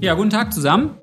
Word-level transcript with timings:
Ja, 0.00 0.14
guten 0.14 0.30
Tag 0.30 0.52
zusammen. 0.52 0.98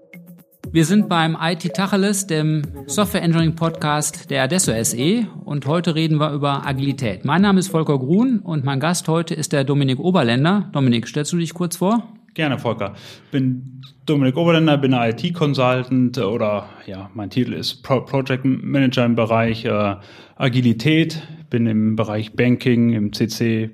Wir 0.72 0.84
sind 0.84 1.08
beim 1.08 1.38
IT 1.40 1.74
Tacheles, 1.74 2.28
dem 2.28 2.64
Software 2.88 3.22
Engineering 3.22 3.56
Podcast 3.56 4.30
der 4.30 4.44
Adesso 4.44 4.74
SE 4.84 5.26
und 5.46 5.66
heute 5.68 5.96
reden 5.96 6.20
wir 6.20 6.34
über 6.34 6.68
Agilität. 6.68 7.24
Mein 7.24 7.44
Name 7.44 7.62
ist 7.62 7.70
Volker 7.70 7.98
Grun 7.98 8.40
und 8.40 8.66
mein 8.66 8.82
Gast 8.82 9.08
heute 9.08 9.36
ist 9.36 9.54
der 9.54 9.64
Dominik 9.64 10.00
Oberländer. 10.00 10.70
Dominik, 10.74 11.08
stellst 11.08 11.32
du 11.32 11.38
dich 11.38 11.54
kurz 11.54 11.78
vor? 11.78 12.15
Gerne, 12.36 12.60
Volker. 12.60 12.96
Bin 13.32 13.82
Dominik 14.06 14.36
Oberländer, 14.36 14.78
bin 14.78 14.92
IT-Consultant 14.92 16.18
oder 16.18 16.68
ja, 16.86 17.10
mein 17.14 17.30
Titel 17.30 17.54
ist 17.54 17.82
Pro 17.82 18.02
Project 18.02 18.44
Manager 18.44 19.06
im 19.06 19.16
Bereich 19.16 19.64
äh, 19.64 19.96
Agilität, 20.36 21.24
bin 21.50 21.66
im 21.66 21.96
Bereich 21.96 22.34
Banking, 22.34 22.92
im 22.92 23.14
CC 23.14 23.72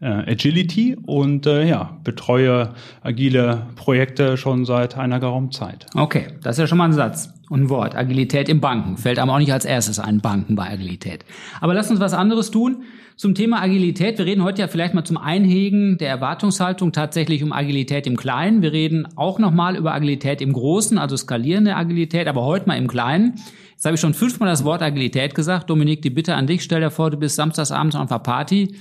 äh, 0.00 0.06
Agility 0.06 0.96
und 1.06 1.46
äh, 1.46 1.68
ja, 1.68 1.98
betreue 2.04 2.74
agile 3.02 3.66
Projekte 3.74 4.36
schon 4.36 4.64
seit 4.64 4.96
einer 4.96 5.18
geraumen 5.18 5.50
Zeit. 5.50 5.86
Okay, 5.96 6.28
das 6.40 6.54
ist 6.54 6.60
ja 6.60 6.66
schon 6.68 6.78
mal 6.78 6.84
ein 6.84 6.92
Satz 6.92 7.34
und 7.50 7.62
ein 7.62 7.68
Wort. 7.68 7.96
Agilität 7.96 8.48
im 8.48 8.60
Banken. 8.60 8.96
Fällt 8.96 9.18
aber 9.18 9.34
auch 9.34 9.38
nicht 9.38 9.52
als 9.52 9.64
erstes 9.64 9.98
ein, 9.98 10.20
Banken 10.20 10.54
bei 10.54 10.70
Agilität. 10.70 11.24
Aber 11.60 11.74
lass 11.74 11.90
uns 11.90 11.98
was 11.98 12.14
anderes 12.14 12.52
tun. 12.52 12.84
Zum 13.16 13.36
Thema 13.36 13.62
Agilität. 13.62 14.18
Wir 14.18 14.26
reden 14.26 14.42
heute 14.42 14.62
ja 14.62 14.66
vielleicht 14.66 14.92
mal 14.92 15.04
zum 15.04 15.16
Einhegen 15.16 15.98
der 15.98 16.08
Erwartungshaltung 16.08 16.90
tatsächlich 16.90 17.44
um 17.44 17.52
Agilität 17.52 18.08
im 18.08 18.16
Kleinen. 18.16 18.60
Wir 18.60 18.72
reden 18.72 19.06
auch 19.14 19.38
nochmal 19.38 19.76
über 19.76 19.94
Agilität 19.94 20.40
im 20.40 20.52
Großen, 20.52 20.98
also 20.98 21.16
skalierende 21.16 21.76
Agilität, 21.76 22.26
aber 22.26 22.44
heute 22.44 22.66
mal 22.66 22.76
im 22.76 22.88
Kleinen. 22.88 23.34
Jetzt 23.70 23.84
habe 23.84 23.94
ich 23.94 24.00
schon 24.00 24.14
fünfmal 24.14 24.48
das 24.48 24.64
Wort 24.64 24.82
Agilität 24.82 25.36
gesagt. 25.36 25.70
Dominik, 25.70 26.02
die 26.02 26.10
Bitte 26.10 26.34
an 26.34 26.48
dich. 26.48 26.64
Stell 26.64 26.80
dir 26.80 26.90
vor, 26.90 27.10
du 27.10 27.16
bist 27.16 27.36
samstagsabends 27.36 27.94
auf 27.94 28.10
einer 28.10 28.18
Party. 28.18 28.74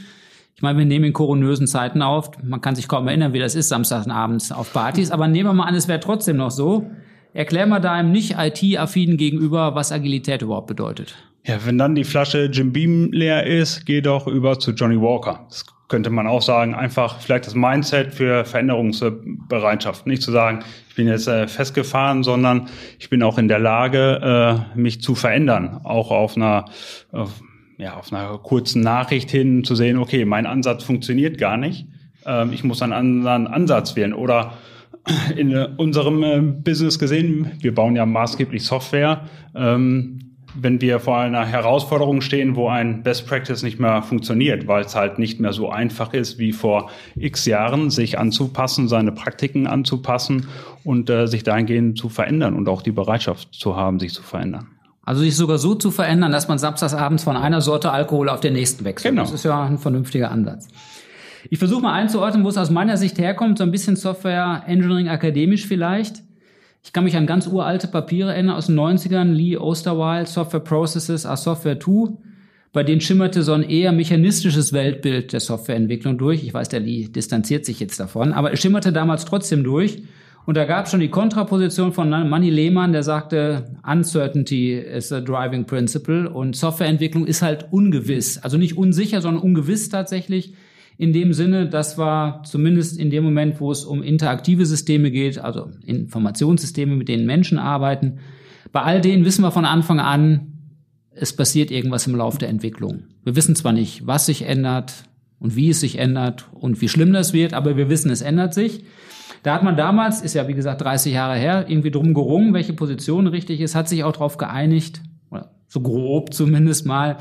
Ich 0.56 0.62
meine, 0.64 0.80
wir 0.80 0.86
nehmen 0.86 1.06
in 1.06 1.14
koronösen 1.14 1.68
Zeiten 1.68 2.02
auf. 2.02 2.32
Man 2.44 2.60
kann 2.60 2.76
sich 2.76 2.88
kaum 2.88 3.08
erinnern, 3.08 3.34
wie 3.34 3.40
das 3.40 3.54
ist, 3.54 3.70
samstagsabends 3.70 4.52
auf 4.52 4.74
Partys. 4.74 5.12
Aber 5.12 5.28
nehmen 5.28 5.50
wir 5.50 5.54
mal 5.54 5.66
an, 5.66 5.76
es 5.76 5.88
wäre 5.88 6.00
trotzdem 6.00 6.38
noch 6.38 6.52
so. 6.52 6.90
Erklär 7.36 7.68
mal 7.68 7.80
deinem 7.80 8.12
nicht 8.12 8.36
IT-affinen 8.40 9.18
gegenüber, 9.18 9.76
was 9.76 9.92
Agilität 9.92 10.42
überhaupt 10.42 10.68
bedeutet. 10.68 11.16
Ja, 11.46 11.66
wenn 11.66 11.78
dann 11.78 11.94
die 11.94 12.06
Flasche 12.06 12.46
Jim 12.46 12.72
Beam 12.72 13.12
leer 13.12 13.46
ist, 13.46 13.86
geh 13.86 14.00
doch 14.00 14.28
über 14.28 14.60
zu 14.60 14.72
Johnny 14.72 15.00
Walker. 15.00 15.46
Das 15.50 15.66
könnte 15.90 16.10
man 16.10 16.26
auch 16.26 16.42
sagen, 16.42 16.74
einfach 16.74 17.20
vielleicht 17.20 17.46
das 17.46 17.54
Mindset 17.54 18.14
für 18.14 18.46
Veränderungsbereitschaft. 18.46 20.08
Nicht 20.08 20.22
zu 20.22 20.32
sagen, 20.32 20.64
ich 20.90 20.96
bin 20.96 21.08
jetzt 21.08 21.28
äh, 21.28 21.48
festgefahren, 21.48 22.24
sondern 22.24 22.70
ich 22.98 23.10
bin 23.10 23.22
auch 23.22 23.38
in 23.38 23.50
der 23.50 23.60
Lage, 23.60 24.66
äh, 24.76 24.80
mich 24.80 25.02
zu 25.02 25.16
verändern. 25.16 25.82
Auch 25.84 26.12
auf 26.12 26.38
einer, 26.38 26.66
auf, 27.12 27.42
ja, 27.78 27.98
auf 27.98 28.14
einer 28.14 28.38
kurzen 28.38 28.82
Nachricht 28.82 29.30
hin 29.30 29.66
zu 29.66 29.76
sehen, 29.76 29.98
okay, 29.98 30.24
mein 30.24 30.46
Ansatz 30.46 30.84
funktioniert 30.84 31.38
gar 31.38 31.58
nicht. 31.58 31.88
Ähm, 32.26 32.54
ich 32.54 32.64
muss 32.64 32.82
einen 32.82 32.94
anderen 32.94 33.48
Ansatz 33.48 33.98
wählen. 33.98 34.14
Oder 34.14 34.54
in 35.36 35.54
unserem 35.56 36.24
äh, 36.24 36.40
Business 36.40 36.98
gesehen, 36.98 37.52
wir 37.60 37.76
bauen 37.76 37.98
ja 37.98 38.06
maßgeblich 38.06 38.64
Software. 38.64 39.28
Ähm, 39.54 40.33
wenn 40.56 40.82
wir 40.82 41.00
vor 41.00 41.18
einer 41.18 41.46
Herausforderung 41.46 42.22
stehen, 42.22 42.56
wo 42.56 42.68
ein 42.68 43.04
Best 43.04 43.28
Practice 43.28 43.64
nicht 43.64 43.80
mehr 43.80 44.02
funktioniert, 44.02 44.68
weil 44.68 44.84
es 44.84 44.96
halt 44.96 45.20
nicht 45.20 45.40
mehr 45.40 45.54
so 45.54 45.70
einfach 45.70 46.14
ist 46.14 46.38
wie 46.38 46.52
vor 46.52 46.90
x 47.16 47.46
Jahren, 47.46 47.90
sich 47.90 48.20
anzupassen, 48.20 48.88
seine 48.88 49.12
Praktiken 49.12 49.68
anzupassen 49.68 50.48
und 50.84 51.10
äh, 51.10 51.28
sich 51.28 51.44
dahingehend 51.44 51.98
zu 51.98 52.10
verändern 52.10 52.56
und 52.56 52.70
auch 52.70 52.82
die 52.82 52.92
Bereitschaft 52.92 53.54
zu 53.54 53.76
haben, 53.76 54.00
sich 54.00 54.14
zu 54.14 54.24
verändern. 54.24 54.68
Also 55.06 55.22
sich 55.22 55.36
sogar 55.36 55.58
so 55.58 55.76
zu 55.76 55.92
verändern, 55.92 56.32
dass 56.32 56.48
man 56.48 56.58
samstagsabends 56.58 57.24
von 57.24 57.36
einer 57.36 57.60
Sorte 57.60 57.92
Alkohol 57.92 58.30
auf 58.30 58.40
den 58.40 58.54
nächsten 58.54 58.86
wechselt. 58.86 59.12
Genau. 59.12 59.24
Das 59.24 59.34
ist 59.34 59.44
ja 59.44 59.64
ein 59.64 59.78
vernünftiger 59.78 60.32
Ansatz. 60.32 60.70
Ich 61.50 61.60
versuche 61.60 61.82
mal 61.82 61.94
einzuordnen, 61.94 62.46
wo 62.46 62.50
es 62.50 62.58
aus 62.58 62.70
meiner 62.70 62.96
Sicht 62.96 63.18
herkommt, 63.18 63.58
so 63.58 63.66
ein 63.66 63.72
bisschen 63.72 63.98
Software 63.98 64.64
Engineering 64.66 65.10
akademisch 65.10 65.68
vielleicht. 65.68 66.23
Ich 66.86 66.92
kann 66.92 67.06
mich 67.06 67.16
an 67.16 67.26
ganz 67.26 67.48
uralte 67.48 67.88
Papiere 67.88 68.34
erinnern 68.34 68.58
aus 68.58 68.68
den 68.68 68.78
90ern, 68.78 69.32
Lee 69.32 69.56
Osterwald, 69.56 70.28
Software 70.28 70.60
Processes 70.60 71.26
are 71.26 71.38
Software 71.38 71.80
2. 71.80 72.12
Bei 72.74 72.84
denen 72.84 73.00
schimmerte 73.00 73.42
so 73.42 73.54
ein 73.54 73.64
eher 73.64 73.94
mechanistisches 73.94 74.74
Weltbild 74.74 75.32
der 75.32 75.40
Softwareentwicklung 75.40 76.18
durch. 76.18 76.44
Ich 76.44 76.54
weiß, 76.54 76.68
der 76.68 76.82
Lee 76.82 77.08
distanziert 77.08 77.66
sich 77.66 77.80
jetzt 77.80 78.02
davon, 78.02 78.34
aber 78.34 78.52
es 78.52 78.60
schimmerte 78.60 78.92
damals 78.92 79.24
trotzdem 79.24 79.64
durch. 79.64 80.04
Und 80.46 80.58
da 80.58 80.66
gab 80.66 80.86
es 80.86 80.92
schon 80.92 81.00
die 81.00 81.10
Kontraposition 81.10 81.94
von 81.94 82.10
Manny 82.10 82.50
Lehmann, 82.50 82.92
der 82.92 83.04
sagte, 83.04 83.78
Uncertainty 83.90 84.74
is 84.74 85.14
a 85.14 85.22
driving 85.22 85.64
principle 85.64 86.30
und 86.30 86.54
Softwareentwicklung 86.58 87.26
ist 87.26 87.42
halt 87.42 87.68
ungewiss. 87.72 88.40
Also 88.40 88.58
nicht 88.58 88.78
unsicher, 88.78 89.22
sondern 89.22 89.42
ungewiss 89.42 89.88
tatsächlich 89.88 90.54
in 90.98 91.14
dem 91.14 91.34
Sinne, 91.34 91.68
das 91.68 91.98
war 91.98 92.44
zumindest 92.44 93.00
in 93.00 93.10
dem 93.10 93.24
Moment, 93.24 93.60
wo 93.60 93.72
es 93.72 93.84
um 93.84 94.04
interaktive 94.04 94.66
Systeme 94.66 95.12
geht, 95.12 95.40
also 95.40 95.70
Informationssysteme, 95.86 96.96
mit 96.96 97.10
denen 97.10 97.26
Menschen 97.26 97.58
arbeiten. 97.58 98.20
Bei 98.72 98.82
all 98.82 99.02
denen 99.02 99.26
wissen 99.26 99.44
wir 99.44 99.52
von 99.52 99.66
Anfang 99.66 100.00
an, 100.00 100.54
es 101.16 101.36
passiert 101.36 101.72
irgendwas 101.72 102.08
im 102.08 102.16
Laufe 102.16 102.40
der 102.40 102.50
Entwicklung. 102.50 103.04
Wir 103.24 103.36
wissen 103.36 103.56
zwar 103.56 103.74
nicht, 103.74 104.06
was 104.08 104.26
sich 104.26 104.44
ändert 104.44 105.06
und 105.40 105.56
wie 105.56 105.70
es 105.70 105.80
sich 105.80 106.00
ändert 106.00 106.48
und 106.54 106.82
wie 106.82 106.90
schlimm 106.90 107.14
das 107.14 107.34
wird, 107.34 107.54
aber 107.54 107.78
wir 107.78 107.90
wissen, 107.90 108.10
es 108.10 108.22
ändert 108.22 108.54
sich. 108.54 108.84
Da 109.44 109.54
hat 109.54 109.64
man 109.64 109.76
damals, 109.76 110.22
ist 110.22 110.36
ja 110.36 110.48
wie 110.48 110.54
gesagt 110.54 110.82
30 110.82 111.14
Jahre 111.14 111.38
her, 111.38 111.66
irgendwie 111.68 111.92
drum 111.92 112.14
gerungen, 112.14 112.54
welche 112.54 112.74
Position 112.74 113.28
richtig 113.28 113.60
ist, 113.60 113.76
hat 113.76 113.90
sich 113.90 114.04
auch 114.04 114.14
darauf 114.14 114.38
geeinigt, 114.38 115.02
oder 115.30 115.52
so 115.68 115.82
grob 115.82 116.34
zumindest 116.34 116.86
mal, 116.86 117.18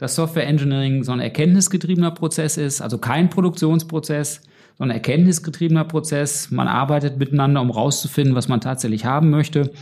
dass 0.00 0.14
Software 0.14 0.46
Engineering 0.46 1.04
so 1.04 1.12
ein 1.12 1.20
erkenntnisgetriebener 1.20 2.10
Prozess 2.12 2.56
ist, 2.56 2.80
also 2.80 2.96
kein 2.96 3.28
Produktionsprozess, 3.28 4.40
sondern 4.78 4.96
erkenntnisgetriebener 4.96 5.84
Prozess. 5.84 6.50
Man 6.50 6.68
arbeitet 6.68 7.18
miteinander, 7.18 7.60
um 7.60 7.70
rauszufinden, 7.70 8.34
was 8.34 8.48
man 8.48 8.62
tatsächlich 8.62 9.04
haben 9.04 9.28
möchte. 9.28 9.72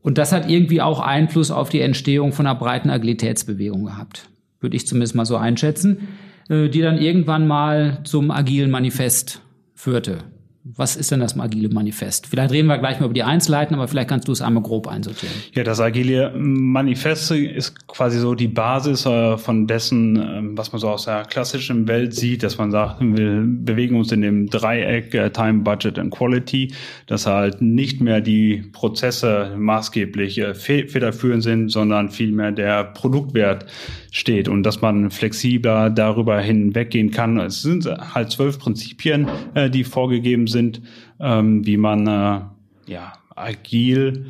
Und 0.00 0.16
das 0.16 0.32
hat 0.32 0.48
irgendwie 0.48 0.80
auch 0.80 1.00
Einfluss 1.00 1.50
auf 1.50 1.68
die 1.68 1.82
Entstehung 1.82 2.32
von 2.32 2.46
einer 2.46 2.58
breiten 2.58 2.88
Agilitätsbewegung 2.88 3.84
gehabt. 3.84 4.30
Würde 4.60 4.74
ich 4.74 4.86
zumindest 4.86 5.14
mal 5.14 5.26
so 5.26 5.36
einschätzen, 5.36 6.08
äh, 6.48 6.70
die 6.70 6.80
dann 6.80 6.96
irgendwann 6.96 7.46
mal 7.46 7.98
zum 8.04 8.30
agilen 8.30 8.70
Manifest 8.70 9.42
führte. 9.74 10.20
Was 10.74 10.96
ist 10.96 11.12
denn 11.12 11.20
das 11.20 11.38
agile 11.38 11.68
Manifest? 11.68 12.26
Vielleicht 12.26 12.50
reden 12.50 12.66
wir 12.66 12.76
gleich 12.78 12.98
mal 12.98 13.06
über 13.06 13.14
die 13.14 13.22
Einzelheiten, 13.22 13.74
aber 13.76 13.86
vielleicht 13.86 14.08
kannst 14.08 14.26
du 14.26 14.32
es 14.32 14.42
einmal 14.42 14.64
grob 14.64 14.88
einsortieren. 14.88 15.34
Ja, 15.54 15.62
das 15.62 15.78
agile 15.78 16.32
Manifest 16.36 17.30
ist 17.30 17.86
quasi 17.86 18.18
so 18.18 18.34
die 18.34 18.48
Basis 18.48 19.06
äh, 19.06 19.38
von 19.38 19.68
dessen, 19.68 20.16
ähm, 20.16 20.58
was 20.58 20.72
man 20.72 20.80
so 20.80 20.88
aus 20.88 21.04
der 21.04 21.22
klassischen 21.22 21.86
Welt 21.86 22.14
sieht, 22.14 22.42
dass 22.42 22.58
man 22.58 22.72
sagt, 22.72 23.00
wir 23.00 23.44
bewegen 23.46 23.96
uns 23.96 24.10
in 24.10 24.22
dem 24.22 24.48
Dreieck 24.48 25.14
äh, 25.14 25.30
Time, 25.30 25.60
Budget 25.60 26.00
and 26.00 26.10
Quality, 26.10 26.72
dass 27.06 27.26
halt 27.26 27.62
nicht 27.62 28.00
mehr 28.00 28.20
die 28.20 28.64
Prozesse 28.72 29.54
maßgeblich 29.56 30.38
äh, 30.38 30.54
federführend 30.54 31.44
sind, 31.44 31.68
sondern 31.68 32.10
vielmehr 32.10 32.50
der 32.50 32.82
Produktwert 32.82 33.66
steht 34.10 34.48
und 34.48 34.64
dass 34.64 34.80
man 34.80 35.12
flexibler 35.12 35.90
darüber 35.90 36.40
hinweggehen 36.40 37.12
kann. 37.12 37.38
Es 37.38 37.62
sind 37.62 37.86
halt 37.86 38.30
zwölf 38.30 38.58
Prinzipien, 38.58 39.28
die 39.72 39.84
vorgegeben 39.84 40.46
sind, 40.46 40.55
ähm, 41.20 41.66
wie 41.66 41.76
man 41.76 42.06
äh, 42.06 42.40
ja 42.90 43.12
agil 43.34 44.26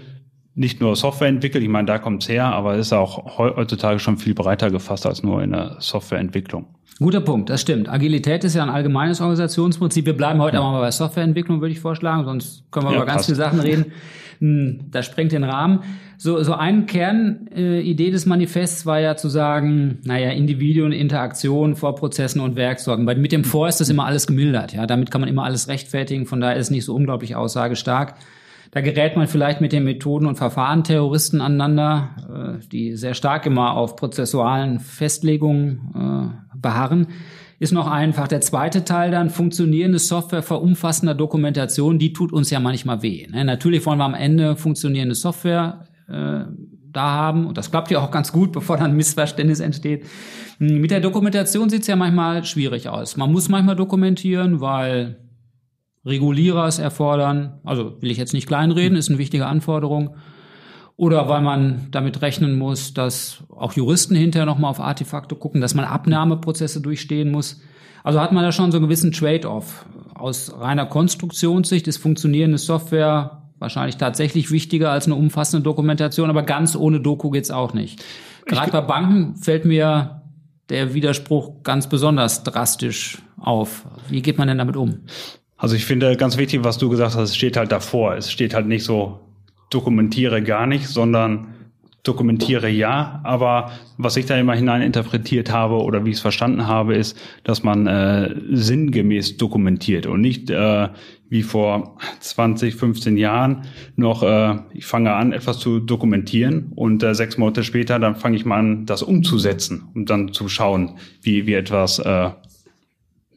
nicht 0.54 0.80
nur 0.80 0.96
Software 0.96 1.28
entwickelt, 1.28 1.62
ich 1.62 1.68
meine, 1.68 1.86
da 1.86 1.98
kommt's 1.98 2.28
her, 2.28 2.46
aber 2.46 2.74
es 2.74 2.86
ist 2.86 2.92
auch 2.94 3.38
heutzutage 3.38 3.98
schon 3.98 4.16
viel 4.16 4.32
breiter 4.34 4.70
gefasst 4.70 5.04
als 5.04 5.22
nur 5.22 5.42
in 5.42 5.52
der 5.52 5.76
Softwareentwicklung. 5.80 6.66
Guter 6.98 7.20
Punkt, 7.20 7.50
das 7.50 7.60
stimmt. 7.60 7.90
Agilität 7.90 8.42
ist 8.42 8.54
ja 8.54 8.62
ein 8.62 8.70
allgemeines 8.70 9.20
Organisationsprinzip. 9.20 10.06
Wir 10.06 10.16
bleiben 10.16 10.40
heute 10.40 10.56
ja. 10.56 10.62
aber 10.62 10.80
bei 10.80 10.90
Softwareentwicklung, 10.90 11.60
würde 11.60 11.72
ich 11.72 11.80
vorschlagen, 11.80 12.24
sonst 12.24 12.64
können 12.70 12.86
wir 12.86 12.92
ja, 12.92 12.96
über 12.96 13.06
ganz 13.06 13.26
viele 13.26 13.36
Sachen 13.36 13.60
reden. 13.60 13.92
Hm, 14.38 14.86
das 14.90 15.04
sprengt 15.04 15.32
den 15.32 15.44
Rahmen. 15.44 15.80
So, 16.18 16.42
so 16.42 16.54
eine 16.54 16.86
Kernidee 16.86 18.08
äh, 18.08 18.10
des 18.10 18.26
Manifests 18.26 18.86
war 18.86 19.00
ja 19.00 19.16
zu 19.16 19.28
sagen, 19.28 19.98
naja, 20.04 20.30
Individuen, 20.30 20.92
Interaktion 20.92 21.76
vor 21.76 21.94
Prozessen 21.94 22.40
und 22.40 22.56
Werkzeugen. 22.56 23.06
Weil 23.06 23.16
mit 23.16 23.32
dem 23.32 23.44
Vor 23.44 23.68
ist 23.68 23.80
das 23.80 23.90
immer 23.90 24.06
alles 24.06 24.26
gemildert. 24.26 24.72
Ja, 24.72 24.86
damit 24.86 25.10
kann 25.10 25.20
man 25.20 25.28
immer 25.28 25.44
alles 25.44 25.68
rechtfertigen. 25.68 26.26
Von 26.26 26.40
daher 26.40 26.56
ist 26.56 26.66
es 26.66 26.70
nicht 26.70 26.84
so 26.84 26.94
unglaublich 26.94 27.36
aussagestark. 27.36 28.14
Da 28.70 28.80
gerät 28.80 29.16
man 29.16 29.26
vielleicht 29.26 29.60
mit 29.60 29.72
den 29.72 29.84
Methoden 29.84 30.26
und 30.26 30.36
Verfahren 30.36 30.84
Terroristen 30.84 31.40
aneinander, 31.40 32.58
äh, 32.60 32.66
die 32.66 32.96
sehr 32.96 33.14
stark 33.14 33.46
immer 33.46 33.74
auf 33.74 33.96
prozessualen 33.96 34.80
Festlegungen 34.80 35.80
äh, 35.94 36.56
beharren 36.58 37.08
ist 37.58 37.72
noch 37.72 37.86
einfach. 37.86 38.28
Der 38.28 38.40
zweite 38.40 38.84
Teil 38.84 39.10
dann 39.10 39.30
funktionierende 39.30 39.98
Software 39.98 40.42
vor 40.42 40.62
umfassender 40.62 41.14
Dokumentation, 41.14 41.98
die 41.98 42.12
tut 42.12 42.32
uns 42.32 42.50
ja 42.50 42.60
manchmal 42.60 43.02
weh. 43.02 43.26
Ne? 43.28 43.44
Natürlich 43.44 43.86
wollen 43.86 43.98
wir 43.98 44.04
am 44.04 44.14
Ende 44.14 44.56
funktionierende 44.56 45.14
Software 45.14 45.86
äh, 46.08 46.44
da 46.92 47.10
haben 47.10 47.46
und 47.46 47.58
das 47.58 47.70
klappt 47.70 47.90
ja 47.90 48.00
auch 48.00 48.10
ganz 48.10 48.32
gut, 48.32 48.52
bevor 48.52 48.76
dann 48.76 48.96
Missverständnis 48.96 49.60
entsteht. 49.60 50.06
Hm, 50.58 50.80
mit 50.80 50.90
der 50.90 51.00
Dokumentation 51.00 51.68
sieht 51.68 51.82
es 51.82 51.86
ja 51.86 51.96
manchmal 51.96 52.44
schwierig 52.44 52.88
aus. 52.88 53.16
Man 53.16 53.32
muss 53.32 53.48
manchmal 53.48 53.76
dokumentieren, 53.76 54.60
weil 54.60 55.18
Regulierer 56.06 56.66
es 56.66 56.78
erfordern. 56.78 57.58
Also 57.64 58.00
will 58.00 58.10
ich 58.10 58.16
jetzt 58.16 58.32
nicht 58.32 58.46
kleinreden, 58.46 58.96
ist 58.96 59.08
eine 59.08 59.18
wichtige 59.18 59.46
Anforderung. 59.46 60.16
oder 60.98 61.28
weil 61.28 61.42
man 61.42 61.88
damit 61.90 62.22
rechnen 62.22 62.56
muss, 62.56 62.94
dass 62.94 63.44
auch 63.50 63.74
Juristen 63.74 64.14
hinterher 64.14 64.46
nochmal 64.46 64.70
auf 64.70 64.80
Artefakte 64.80 65.34
gucken, 65.34 65.60
dass 65.60 65.74
man 65.74 65.84
Abnahmeprozesse 65.84 66.80
durchstehen 66.80 67.30
muss. 67.30 67.60
Also 68.02 68.18
hat 68.18 68.32
man 68.32 68.44
da 68.44 68.52
schon 68.52 68.72
so 68.72 68.78
einen 68.78 68.86
gewissen 68.86 69.12
Trade-off. 69.12 69.84
Aus 70.14 70.54
reiner 70.58 70.86
Konstruktionssicht 70.86 71.86
ist 71.86 71.98
funktionierende 71.98 72.56
Software 72.56 73.45
wahrscheinlich 73.58 73.96
tatsächlich 73.96 74.50
wichtiger 74.50 74.90
als 74.90 75.06
eine 75.06 75.14
umfassende 75.14 75.62
Dokumentation, 75.62 76.30
aber 76.30 76.42
ganz 76.42 76.76
ohne 76.76 77.00
Doku 77.00 77.30
geht's 77.30 77.50
auch 77.50 77.74
nicht. 77.74 78.04
Gerade 78.46 78.70
bei 78.70 78.80
Banken 78.80 79.36
fällt 79.36 79.64
mir 79.64 80.22
der 80.68 80.94
Widerspruch 80.94 81.62
ganz 81.62 81.88
besonders 81.88 82.42
drastisch 82.42 83.18
auf. 83.38 83.86
Wie 84.08 84.22
geht 84.22 84.38
man 84.38 84.48
denn 84.48 84.58
damit 84.58 84.76
um? 84.76 85.00
Also 85.56 85.74
ich 85.74 85.84
finde 85.84 86.16
ganz 86.16 86.36
wichtig, 86.36 86.64
was 86.64 86.78
du 86.78 86.88
gesagt 86.88 87.14
hast, 87.14 87.30
es 87.30 87.36
steht 87.36 87.56
halt 87.56 87.72
davor. 87.72 88.14
Es 88.14 88.30
steht 88.30 88.54
halt 88.54 88.66
nicht 88.66 88.84
so 88.84 89.20
dokumentiere 89.70 90.42
gar 90.42 90.66
nicht, 90.66 90.88
sondern 90.88 91.55
dokumentiere 92.06 92.68
ja, 92.68 93.20
aber 93.24 93.72
was 93.98 94.16
ich 94.16 94.26
da 94.26 94.36
immer 94.36 94.54
hinein 94.54 94.82
interpretiert 94.82 95.50
habe 95.50 95.76
oder 95.76 96.04
wie 96.04 96.10
ich 96.10 96.16
es 96.16 96.22
verstanden 96.22 96.66
habe, 96.66 96.94
ist, 96.94 97.18
dass 97.44 97.62
man 97.62 97.86
äh, 97.86 98.34
sinngemäß 98.50 99.36
dokumentiert 99.36 100.06
und 100.06 100.20
nicht 100.20 100.50
äh, 100.50 100.88
wie 101.28 101.42
vor 101.42 101.96
20, 102.20 102.76
15 102.76 103.16
Jahren 103.16 103.62
noch, 103.96 104.22
äh, 104.22 104.56
ich 104.72 104.86
fange 104.86 105.12
an, 105.12 105.32
etwas 105.32 105.58
zu 105.58 105.80
dokumentieren 105.80 106.72
und 106.74 107.02
äh, 107.02 107.14
sechs 107.14 107.36
Monate 107.36 107.64
später, 107.64 107.98
dann 107.98 108.16
fange 108.16 108.36
ich 108.36 108.44
mal 108.44 108.58
an, 108.58 108.86
das 108.86 109.02
umzusetzen 109.02 109.88
und 109.94 110.08
dann 110.10 110.32
zu 110.32 110.48
schauen, 110.48 110.98
wie, 111.22 111.46
wie 111.46 111.54
etwas 111.54 111.98
äh, 111.98 112.30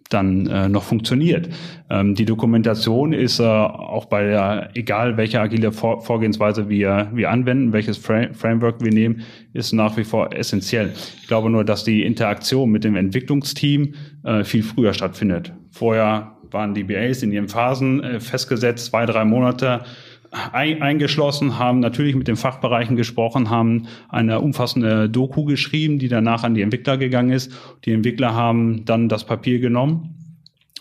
dann 0.09 0.47
äh, 0.47 0.67
noch 0.67 0.83
funktioniert. 0.83 1.49
Ähm, 1.89 2.15
die 2.15 2.25
Dokumentation 2.25 3.13
ist 3.13 3.39
äh, 3.39 3.43
auch 3.43 4.05
bei 4.05 4.25
der, 4.25 4.71
egal 4.73 5.17
welche 5.17 5.39
agile 5.39 5.71
Vor 5.71 6.01
Vorgehensweise 6.01 6.67
wir, 6.67 7.09
wir 7.13 7.29
anwenden, 7.29 7.73
welches 7.73 7.97
Fra 7.97 8.33
Framework 8.33 8.83
wir 8.83 8.91
nehmen, 8.91 9.21
ist 9.53 9.71
nach 9.71 9.95
wie 9.97 10.03
vor 10.03 10.33
essentiell. 10.33 10.93
Ich 11.21 11.27
glaube 11.27 11.49
nur, 11.49 11.63
dass 11.63 11.83
die 11.83 12.03
Interaktion 12.03 12.71
mit 12.71 12.83
dem 12.83 12.95
Entwicklungsteam 12.95 13.93
äh, 14.23 14.43
viel 14.43 14.63
früher 14.63 14.93
stattfindet. 14.93 15.53
Vorher 15.69 16.35
waren 16.51 16.73
die 16.73 16.83
BAs 16.83 17.21
in 17.21 17.31
ihren 17.31 17.47
Phasen 17.47 18.03
äh, 18.03 18.19
festgesetzt, 18.19 18.87
zwei, 18.87 19.05
drei 19.05 19.23
Monate 19.25 19.81
eingeschlossen, 20.31 21.57
haben 21.57 21.79
natürlich 21.79 22.15
mit 22.15 22.27
den 22.27 22.35
Fachbereichen 22.35 22.95
gesprochen, 22.95 23.49
haben 23.49 23.87
eine 24.09 24.41
umfassende 24.41 25.09
Doku 25.09 25.45
geschrieben, 25.45 25.99
die 25.99 26.07
danach 26.07 26.43
an 26.43 26.53
die 26.53 26.61
Entwickler 26.61 26.97
gegangen 26.97 27.31
ist. 27.31 27.51
Die 27.85 27.91
Entwickler 27.91 28.33
haben 28.33 28.85
dann 28.85 29.09
das 29.09 29.25
Papier 29.25 29.59
genommen 29.59 30.15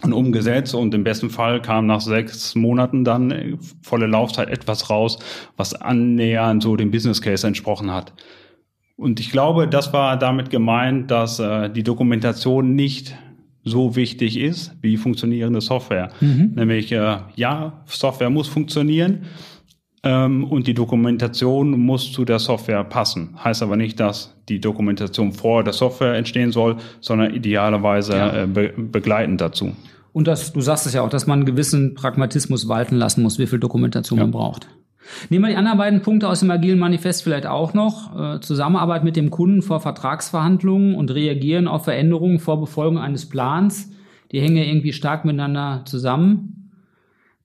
und 0.02 0.12
umgesetzt 0.12 0.74
und 0.74 0.94
im 0.94 1.04
besten 1.04 1.30
Fall 1.30 1.60
kam 1.60 1.86
nach 1.86 2.00
sechs 2.00 2.54
Monaten 2.54 3.04
dann 3.04 3.30
äh, 3.30 3.56
volle 3.82 4.06
Laufzeit 4.06 4.48
etwas 4.48 4.90
raus, 4.90 5.18
was 5.56 5.74
annähernd 5.74 6.62
so 6.62 6.76
dem 6.76 6.90
Business 6.90 7.20
Case 7.20 7.46
entsprochen 7.46 7.90
hat. 7.92 8.12
Und 8.96 9.20
ich 9.20 9.30
glaube, 9.30 9.68
das 9.68 9.92
war 9.92 10.16
damit 10.16 10.50
gemeint, 10.50 11.10
dass 11.10 11.38
äh, 11.38 11.70
die 11.70 11.82
Dokumentation 11.84 12.74
nicht 12.74 13.16
so 13.64 13.96
wichtig 13.96 14.38
ist 14.38 14.72
wie 14.80 14.96
funktionierende 14.96 15.60
Software. 15.60 16.10
Mhm. 16.20 16.52
Nämlich, 16.54 16.92
äh, 16.92 17.18
ja, 17.36 17.84
Software 17.86 18.30
muss 18.30 18.48
funktionieren 18.48 19.22
ähm, 20.02 20.44
und 20.44 20.66
die 20.66 20.74
Dokumentation 20.74 21.78
muss 21.78 22.12
zu 22.12 22.24
der 22.24 22.38
Software 22.38 22.84
passen. 22.84 23.36
Heißt 23.42 23.62
aber 23.62 23.76
nicht, 23.76 24.00
dass 24.00 24.34
die 24.48 24.60
Dokumentation 24.60 25.32
vor 25.32 25.64
der 25.64 25.72
Software 25.72 26.14
entstehen 26.14 26.52
soll, 26.52 26.76
sondern 27.00 27.34
idealerweise 27.34 28.12
ja. 28.12 28.42
äh, 28.44 28.46
be 28.46 28.72
begleitend 28.76 29.40
dazu. 29.40 29.74
Und 30.12 30.26
das, 30.26 30.52
du 30.52 30.60
sagst 30.60 30.86
es 30.86 30.94
ja 30.94 31.02
auch, 31.02 31.10
dass 31.10 31.26
man 31.26 31.40
einen 31.40 31.46
gewissen 31.46 31.94
Pragmatismus 31.94 32.68
walten 32.68 32.96
lassen 32.96 33.22
muss, 33.22 33.38
wie 33.38 33.46
viel 33.46 33.58
Dokumentation 33.58 34.18
ja. 34.18 34.24
man 34.24 34.32
braucht. 34.32 34.68
Nehmen 35.30 35.44
wir 35.44 35.50
die 35.50 35.56
anderen 35.56 35.78
beiden 35.78 36.02
Punkte 36.02 36.28
aus 36.28 36.40
dem 36.40 36.50
agilen 36.50 36.78
Manifest 36.78 37.22
vielleicht 37.22 37.46
auch 37.46 37.74
noch. 37.74 38.36
Äh, 38.36 38.40
Zusammenarbeit 38.40 39.04
mit 39.04 39.16
dem 39.16 39.30
Kunden 39.30 39.62
vor 39.62 39.80
Vertragsverhandlungen 39.80 40.94
und 40.94 41.10
reagieren 41.10 41.68
auf 41.68 41.84
Veränderungen 41.84 42.38
vor 42.38 42.60
Befolgung 42.60 42.98
eines 42.98 43.28
Plans. 43.28 43.90
Die 44.32 44.40
hängen 44.40 44.56
ja 44.56 44.64
irgendwie 44.64 44.92
stark 44.92 45.24
miteinander 45.24 45.82
zusammen. 45.86 46.70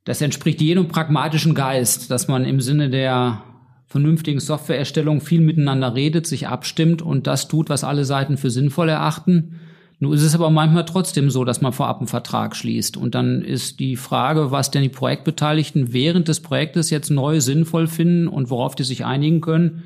Das 0.04 0.22
entspricht 0.22 0.62
jedem 0.62 0.90
pragmatischen 0.90 1.56
Geist, 1.56 2.12
dass 2.12 2.28
man 2.28 2.44
im 2.44 2.60
Sinne 2.60 2.90
der 2.90 3.44
vernünftigen 3.86 4.40
Softwareerstellung 4.40 5.22
viel 5.22 5.40
miteinander 5.40 5.96
redet, 5.96 6.28
sich 6.28 6.48
abstimmt 6.48 7.02
und 7.02 7.28
das 7.28 7.48
tut, 7.48 7.70
was 7.70 7.84
alle 7.84 8.06
Seiten 8.06 8.38
für 8.38 8.50
sinnvoll 8.50 8.90
erachten. 8.90 9.60
Nun 10.00 10.14
ist 10.14 10.24
es 10.24 10.36
aber 10.36 10.50
manchmal 10.50 10.86
trotzdem 10.86 11.30
so, 11.30 11.46
dass 11.46 11.62
man 11.62 11.74
vorab 11.74 12.00
einen 12.00 12.08
Vertrag 12.08 12.56
schließt. 12.56 12.98
Und 12.98 13.16
dann 13.16 13.42
ist 13.42 13.80
die 13.80 13.96
Frage, 13.96 14.52
was 14.52 14.72
denn 14.72 14.84
die 14.84 14.90
Projektbeteiligten 14.90 15.94
während 15.94 16.28
des 16.28 16.42
Projektes 16.42 16.90
jetzt 16.90 17.10
neu 17.10 17.40
sinnvoll 17.40 17.88
finden 17.88 18.28
und 18.28 18.50
worauf 18.50 18.76
die 18.76 18.84
sich 18.84 19.06
einigen 19.06 19.42
können, 19.42 19.84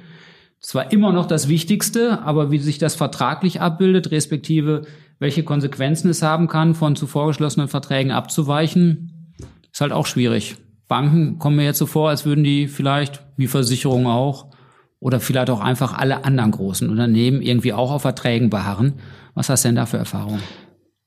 zwar 0.59 0.91
immer 0.91 1.13
noch 1.13 1.27
das 1.27 1.47
Wichtigste, 1.47 2.23
aber 2.23 2.51
wie 2.51 2.57
sich 2.57 2.77
das 2.77 2.95
vertraglich 2.95 3.61
abbildet, 3.61 4.11
respektive 4.11 4.83
welche 5.19 5.43
Konsequenzen 5.43 6.09
es 6.09 6.21
haben 6.21 6.47
kann, 6.47 6.75
von 6.75 6.95
zuvor 6.95 7.27
geschlossenen 7.27 7.67
Verträgen 7.67 8.11
abzuweichen, 8.11 9.33
ist 9.71 9.81
halt 9.81 9.91
auch 9.91 10.05
schwierig. 10.05 10.55
Banken 10.87 11.37
kommen 11.37 11.57
mir 11.57 11.65
jetzt 11.65 11.79
so 11.79 11.85
vor, 11.85 12.09
als 12.09 12.25
würden 12.25 12.43
die 12.43 12.67
vielleicht, 12.67 13.23
wie 13.35 13.47
Versicherungen 13.47 14.07
auch, 14.07 14.47
oder 14.99 15.19
vielleicht 15.19 15.49
auch 15.49 15.59
einfach 15.59 15.97
alle 15.97 16.25
anderen 16.25 16.51
großen 16.51 16.89
Unternehmen 16.89 17.41
irgendwie 17.41 17.73
auch 17.73 17.91
auf 17.91 18.01
Verträgen 18.01 18.49
beharren. 18.49 18.93
Was 19.35 19.49
hast 19.49 19.63
du 19.63 19.69
denn 19.69 19.75
da 19.75 19.85
für 19.85 19.97
Erfahrungen? 19.97 20.41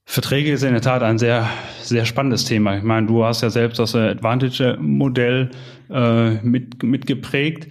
Verträge 0.05 0.53
ist 0.53 0.65
in 0.65 0.73
der 0.73 0.83
Tat 0.83 1.03
ein 1.03 1.19
sehr, 1.19 1.49
sehr 1.83 2.05
spannendes 2.05 2.45
Thema. 2.45 2.77
Ich 2.77 2.83
meine, 2.83 3.07
du 3.07 3.25
hast 3.25 3.43
ja 3.43 3.51
selbst 3.51 3.79
das 3.79 3.95
Advantage-Modell 3.95 5.51
äh, 5.89 6.31
mit, 6.45 6.83
mitgeprägt 6.83 7.69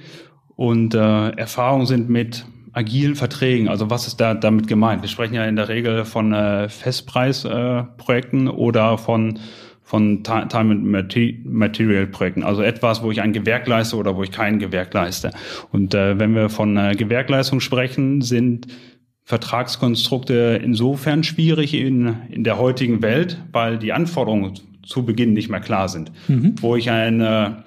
und 0.55 0.93
äh, 0.93 1.29
Erfahrungen 1.31 1.85
sind 1.85 2.09
mit 2.09 2.45
agilen 2.71 3.15
Verträgen. 3.15 3.67
Also 3.67 3.89
was 3.89 4.07
ist 4.07 4.21
da 4.21 4.33
damit 4.33 4.67
gemeint? 4.67 5.01
Wir 5.01 5.09
sprechen 5.09 5.33
ja 5.33 5.45
in 5.45 5.55
der 5.55 5.69
Regel 5.69 6.05
von 6.05 6.33
äh, 6.33 6.69
Festpreisprojekten 6.69 8.47
äh, 8.47 8.51
oder 8.51 8.97
von 8.97 9.39
von 9.89 10.23
Time 10.23 10.45
and 10.53 10.85
Material 11.45 12.05
Projekten, 12.05 12.43
also 12.43 12.61
etwas, 12.61 13.01
wo 13.01 13.09
ich 13.09 13.23
ein 13.23 13.33
Gewerk 13.33 13.67
leiste 13.67 13.95
oder 13.95 14.15
wo 14.15 14.21
ich 14.21 14.29
kein 14.29 14.59
Gewerk 14.59 14.93
leiste. 14.93 15.31
Und 15.71 15.95
äh, 15.95 16.19
wenn 16.19 16.35
wir 16.35 16.49
von 16.49 16.77
äh, 16.77 16.93
Gewerkleistung 16.95 17.59
sprechen, 17.59 18.21
sind 18.21 18.67
Vertragskonstrukte 19.23 20.61
insofern 20.63 21.23
schwierig 21.23 21.73
in, 21.73 22.17
in 22.29 22.43
der 22.43 22.59
heutigen 22.59 23.01
Welt, 23.01 23.41
weil 23.51 23.79
die 23.79 23.91
Anforderungen 23.91 24.53
zu 24.85 25.05
Beginn 25.05 25.33
nicht 25.33 25.49
mehr 25.49 25.59
klar 25.59 25.89
sind. 25.89 26.11
Mhm. 26.27 26.53
Wo 26.61 26.75
ich 26.75 26.91
ein 26.91 27.63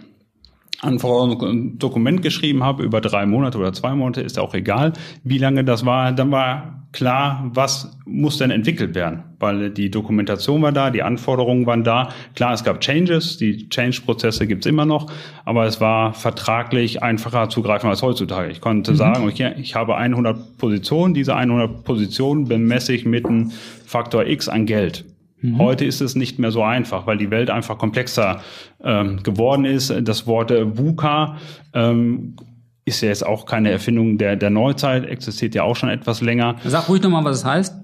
Dokument 1.78 2.22
geschrieben 2.22 2.62
habe 2.62 2.84
über 2.84 3.00
drei 3.00 3.26
Monate 3.26 3.58
oder 3.58 3.72
zwei 3.72 3.96
Monate, 3.96 4.20
ist 4.20 4.38
auch 4.38 4.54
egal, 4.54 4.92
wie 5.24 5.38
lange 5.38 5.64
das 5.64 5.84
war, 5.84 6.12
dann 6.12 6.30
war 6.30 6.81
klar, 6.92 7.50
was 7.54 7.98
muss 8.04 8.38
denn 8.38 8.50
entwickelt 8.50 8.94
werden, 8.94 9.24
weil 9.38 9.70
die 9.70 9.90
Dokumentation 9.90 10.60
war 10.62 10.72
da, 10.72 10.90
die 10.90 11.02
Anforderungen 11.02 11.66
waren 11.66 11.84
da. 11.84 12.10
Klar, 12.34 12.52
es 12.52 12.64
gab 12.64 12.80
Changes, 12.80 13.38
die 13.38 13.68
Change-Prozesse 13.68 14.46
gibt's 14.46 14.66
immer 14.66 14.84
noch, 14.84 15.10
aber 15.44 15.64
es 15.64 15.80
war 15.80 16.12
vertraglich 16.12 17.02
einfacher 17.02 17.48
zu 17.48 17.62
greifen 17.62 17.88
als 17.88 18.02
heutzutage. 18.02 18.50
Ich 18.50 18.60
konnte 18.60 18.92
mhm. 18.92 18.96
sagen, 18.96 19.26
okay, 19.26 19.54
ich 19.58 19.74
habe 19.74 19.96
100 19.96 20.58
Positionen, 20.58 21.14
diese 21.14 21.34
100 21.34 21.84
Positionen 21.84 22.44
bemesse 22.46 22.92
ich 22.92 23.06
mit 23.06 23.26
einem 23.26 23.50
Faktor 23.86 24.26
X 24.26 24.48
an 24.48 24.66
Geld. 24.66 25.06
Mhm. 25.40 25.58
Heute 25.58 25.84
ist 25.84 26.00
es 26.00 26.14
nicht 26.14 26.38
mehr 26.38 26.52
so 26.52 26.62
einfach, 26.62 27.06
weil 27.06 27.18
die 27.18 27.30
Welt 27.30 27.50
einfach 27.50 27.78
komplexer 27.78 28.42
ähm, 28.84 29.22
geworden 29.22 29.64
ist. 29.64 29.92
Das 30.02 30.26
Wort 30.26 30.50
äh, 30.50 30.78
VUCA 30.78 31.36
ähm, 31.74 32.36
ist 32.84 33.00
ja 33.02 33.08
jetzt 33.08 33.24
auch 33.24 33.46
keine 33.46 33.70
Erfindung 33.70 34.18
der, 34.18 34.36
der 34.36 34.50
Neuzeit, 34.50 35.06
existiert 35.06 35.54
ja 35.54 35.62
auch 35.62 35.76
schon 35.76 35.88
etwas 35.88 36.20
länger. 36.20 36.56
Sag 36.64 36.88
ruhig 36.88 37.02
nochmal, 37.02 37.24
was 37.24 37.38
es 37.38 37.44
heißt. 37.44 37.76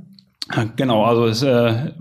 Genau, 0.76 1.04
also 1.04 1.26
es, 1.26 1.42
äh, 1.42 1.92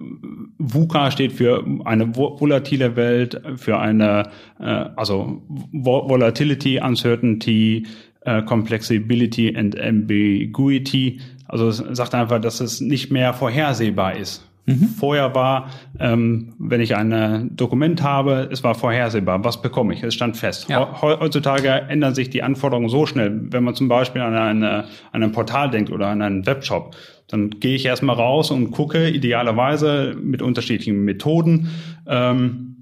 VUCA 0.58 1.12
steht 1.12 1.34
für 1.34 1.66
eine 1.84 2.16
volatile 2.16 2.96
Welt, 2.96 3.42
für 3.58 3.78
eine, 3.78 4.30
äh, 4.60 4.86
also 4.96 5.42
Volatility, 5.72 6.80
Uncertainty, 6.80 7.86
äh, 8.22 8.42
Complexibility 8.44 9.56
and 9.56 9.80
Ambiguity. 9.80 11.20
Also 11.48 11.68
es 11.68 11.78
sagt 11.78 12.16
einfach, 12.16 12.40
dass 12.40 12.62
es 12.62 12.80
nicht 12.80 13.12
mehr 13.12 13.34
vorhersehbar 13.34 14.16
ist. 14.16 14.47
Mhm. 14.68 14.90
Vorher 15.00 15.34
war, 15.34 15.70
ähm, 15.98 16.54
wenn 16.60 16.82
ich 16.82 16.96
ein 16.96 17.12
äh, 17.14 17.40
Dokument 17.50 18.04
habe, 18.04 18.50
es 18.52 18.64
war 18.66 18.76
vorhersehbar, 18.76 19.44
was 19.46 19.62
bekomme 19.62 19.94
ich, 19.94 20.04
es 20.04 20.14
stand 20.14 20.36
fest. 20.36 20.70
Ja. 20.70 21.02
Heutzutage 21.02 21.70
ändern 21.70 22.14
sich 22.14 22.30
die 22.30 22.44
Anforderungen 22.44 22.90
so 22.90 23.06
schnell, 23.06 23.40
wenn 23.52 23.64
man 23.64 23.76
zum 23.76 23.88
Beispiel 23.88 24.22
an, 24.22 24.36
eine, 24.36 24.84
an 25.14 25.24
ein 25.24 25.32
Portal 25.32 25.70
denkt 25.70 25.90
oder 25.90 26.08
an 26.08 26.22
einen 26.22 26.46
Webshop, 26.46 26.96
dann 27.30 27.50
gehe 27.50 27.76
ich 27.76 27.86
erstmal 27.86 28.18
raus 28.18 28.52
und 28.52 28.72
gucke 28.72 29.10
idealerweise 29.10 30.18
mit 30.22 30.42
unterschiedlichen 30.42 31.04
Methoden, 31.06 31.70
ähm, 32.06 32.77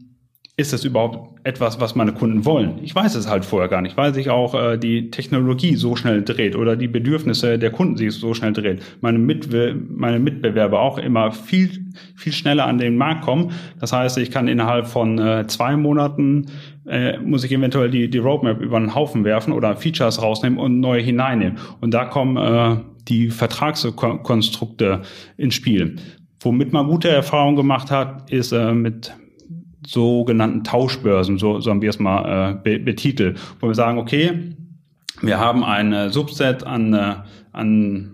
ist 0.57 0.71
das 0.71 0.85
überhaupt 0.85 1.38
etwas, 1.43 1.81
was 1.81 1.95
meine 1.95 2.13
Kunden 2.13 2.45
wollen? 2.45 2.79
Ich 2.81 2.95
weiß 2.95 3.15
es 3.15 3.29
halt 3.29 3.43
vorher 3.43 3.67
gar 3.67 3.81
nicht, 3.81 3.97
weil 3.97 4.13
sich 4.13 4.29
auch 4.29 4.55
äh, 4.55 4.77
die 4.77 5.12
Technologie 5.12 5.75
so 5.75 5.97
schnell 5.97 6.24
dreht 6.24 6.55
oder 6.55 6.77
die 6.77 6.88
Bedürfnisse 6.88 7.59
der 7.59 7.71
Kunden 7.71 7.97
sich 7.97 8.13
so 8.13 8.33
schnell 8.33 8.53
dreht. 8.53 8.81
Meine, 9.01 9.19
Mitwe 9.19 9.75
meine 9.89 10.17
Mitbewerber 10.17 10.79
auch 10.79 10.97
immer 10.97 11.33
viel, 11.33 11.85
viel 12.15 12.31
schneller 12.31 12.67
an 12.67 12.77
den 12.77 12.95
Markt 12.95 13.24
kommen. 13.24 13.51
Das 13.81 13.91
heißt, 13.91 14.17
ich 14.17 14.31
kann 14.31 14.47
innerhalb 14.47 14.88
von 14.88 15.19
äh, 15.19 15.45
zwei 15.47 15.75
Monaten 15.75 16.45
äh, 16.88 17.17
muss 17.17 17.43
ich 17.43 17.51
eventuell 17.51 17.89
die, 17.89 18.09
die 18.09 18.17
Roadmap 18.17 18.62
über 18.62 18.77
einen 18.77 18.95
Haufen 18.95 19.25
werfen 19.25 19.51
oder 19.51 19.75
Features 19.75 20.21
rausnehmen 20.21 20.57
und 20.57 20.79
neue 20.79 21.01
hineinnehmen. 21.01 21.57
Und 21.81 21.93
da 21.93 22.05
kommen 22.05 22.38
äh, 22.38 22.77
die 23.09 23.29
Vertragskonstrukte 23.29 25.01
ins 25.35 25.55
Spiel. 25.55 25.97
Womit 26.39 26.71
man 26.71 26.88
gute 26.88 27.09
Erfahrungen 27.09 27.57
gemacht 27.57 27.91
hat, 27.91 28.31
ist 28.31 28.53
äh, 28.53 28.74
mit 28.74 29.13
sogenannten 29.85 30.63
Tauschbörsen, 30.63 31.37
so, 31.37 31.59
so 31.59 31.69
haben 31.69 31.81
wir 31.81 31.89
es 31.89 31.99
mal 31.99 32.51
äh, 32.51 32.55
be 32.63 32.79
betitelt, 32.79 33.39
wo 33.59 33.67
wir 33.67 33.75
sagen, 33.75 33.97
okay, 33.97 34.55
wir 35.21 35.39
haben 35.39 35.63
ein 35.63 36.09
Subset 36.09 36.63
an, 36.63 36.93
äh, 36.93 37.15
an 37.51 38.11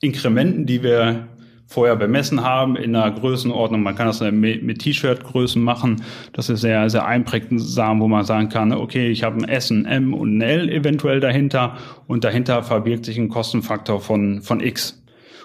Inkrementen, 0.00 0.66
die 0.66 0.82
wir 0.82 1.28
vorher 1.66 1.96
bemessen 1.96 2.42
haben 2.42 2.76
in 2.76 2.94
einer 2.94 3.10
Größenordnung. 3.10 3.82
Man 3.82 3.96
kann 3.96 4.06
das 4.06 4.20
mit, 4.20 4.78
T-Shirt-Größen 4.78 5.62
machen. 5.62 6.02
Das 6.32 6.48
ist 6.48 6.60
sehr, 6.60 6.88
sehr 6.90 7.06
einprägsam, 7.06 8.00
wo 8.00 8.08
man 8.08 8.24
sagen 8.24 8.48
kann, 8.48 8.72
okay, 8.72 9.08
ich 9.08 9.24
habe 9.24 9.38
ein 9.38 9.48
S, 9.48 9.70
ein 9.70 9.86
M 9.86 10.14
und 10.14 10.38
ein 10.38 10.42
L 10.42 10.68
eventuell 10.68 11.20
dahinter 11.20 11.76
und 12.06 12.24
dahinter 12.24 12.62
verbirgt 12.62 13.06
sich 13.06 13.18
ein 13.18 13.28
Kostenfaktor 13.28 14.00
von, 14.00 14.42
von 14.42 14.60
X. 14.60 15.02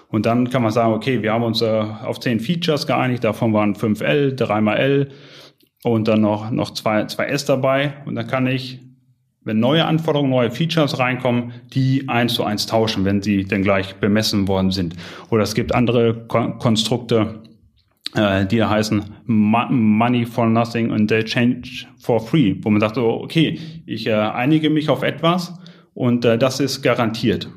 Und 0.08 0.26
dann 0.26 0.50
kann 0.50 0.62
man 0.62 0.72
sagen, 0.72 0.92
okay, 0.92 1.22
wir 1.22 1.32
haben 1.32 1.44
uns 1.44 1.62
äh, 1.62 1.66
auf 1.68 2.20
zehn 2.20 2.40
Features 2.40 2.86
geeinigt, 2.86 3.24
davon 3.24 3.52
waren 3.52 3.74
5L, 3.74 4.36
3xL, 4.36 5.08
und 5.82 6.08
dann 6.08 6.20
noch, 6.20 6.50
noch 6.50 6.72
zwei, 6.72 7.04
zwei 7.06 7.26
S 7.26 7.44
dabei. 7.44 7.94
Und 8.04 8.14
dann 8.14 8.26
kann 8.26 8.46
ich, 8.46 8.80
wenn 9.42 9.60
neue 9.60 9.84
Anforderungen, 9.84 10.30
neue 10.30 10.50
Features 10.50 10.98
reinkommen, 10.98 11.52
die 11.72 12.08
eins 12.08 12.34
zu 12.34 12.44
eins 12.44 12.66
tauschen, 12.66 13.04
wenn 13.04 13.22
sie 13.22 13.44
denn 13.44 13.62
gleich 13.62 13.96
bemessen 13.96 14.48
worden 14.48 14.70
sind. 14.70 14.94
Oder 15.30 15.42
es 15.42 15.54
gibt 15.54 15.74
andere 15.74 16.26
Kon 16.26 16.58
Konstrukte, 16.58 17.42
äh, 18.14 18.44
die 18.44 18.62
heißen 18.62 19.04
Money 19.26 20.26
for 20.26 20.46
Nothing 20.46 20.90
und 20.90 21.08
they 21.08 21.24
Change 21.24 21.86
for 21.98 22.20
Free, 22.20 22.56
wo 22.62 22.70
man 22.70 22.80
sagt, 22.80 22.96
so, 22.96 23.08
okay, 23.08 23.58
ich 23.86 24.06
äh, 24.06 24.12
einige 24.12 24.68
mich 24.68 24.88
auf 24.88 25.02
etwas 25.02 25.54
und 25.94 26.24
äh, 26.24 26.36
das 26.36 26.60
ist 26.60 26.82
garantiert. 26.82 27.48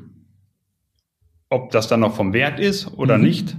Ob 1.50 1.70
das 1.70 1.88
dann 1.88 2.00
noch 2.00 2.16
vom 2.16 2.32
Wert 2.32 2.58
ist 2.58 2.92
oder 2.96 3.18
mhm. 3.18 3.24
nicht, 3.24 3.56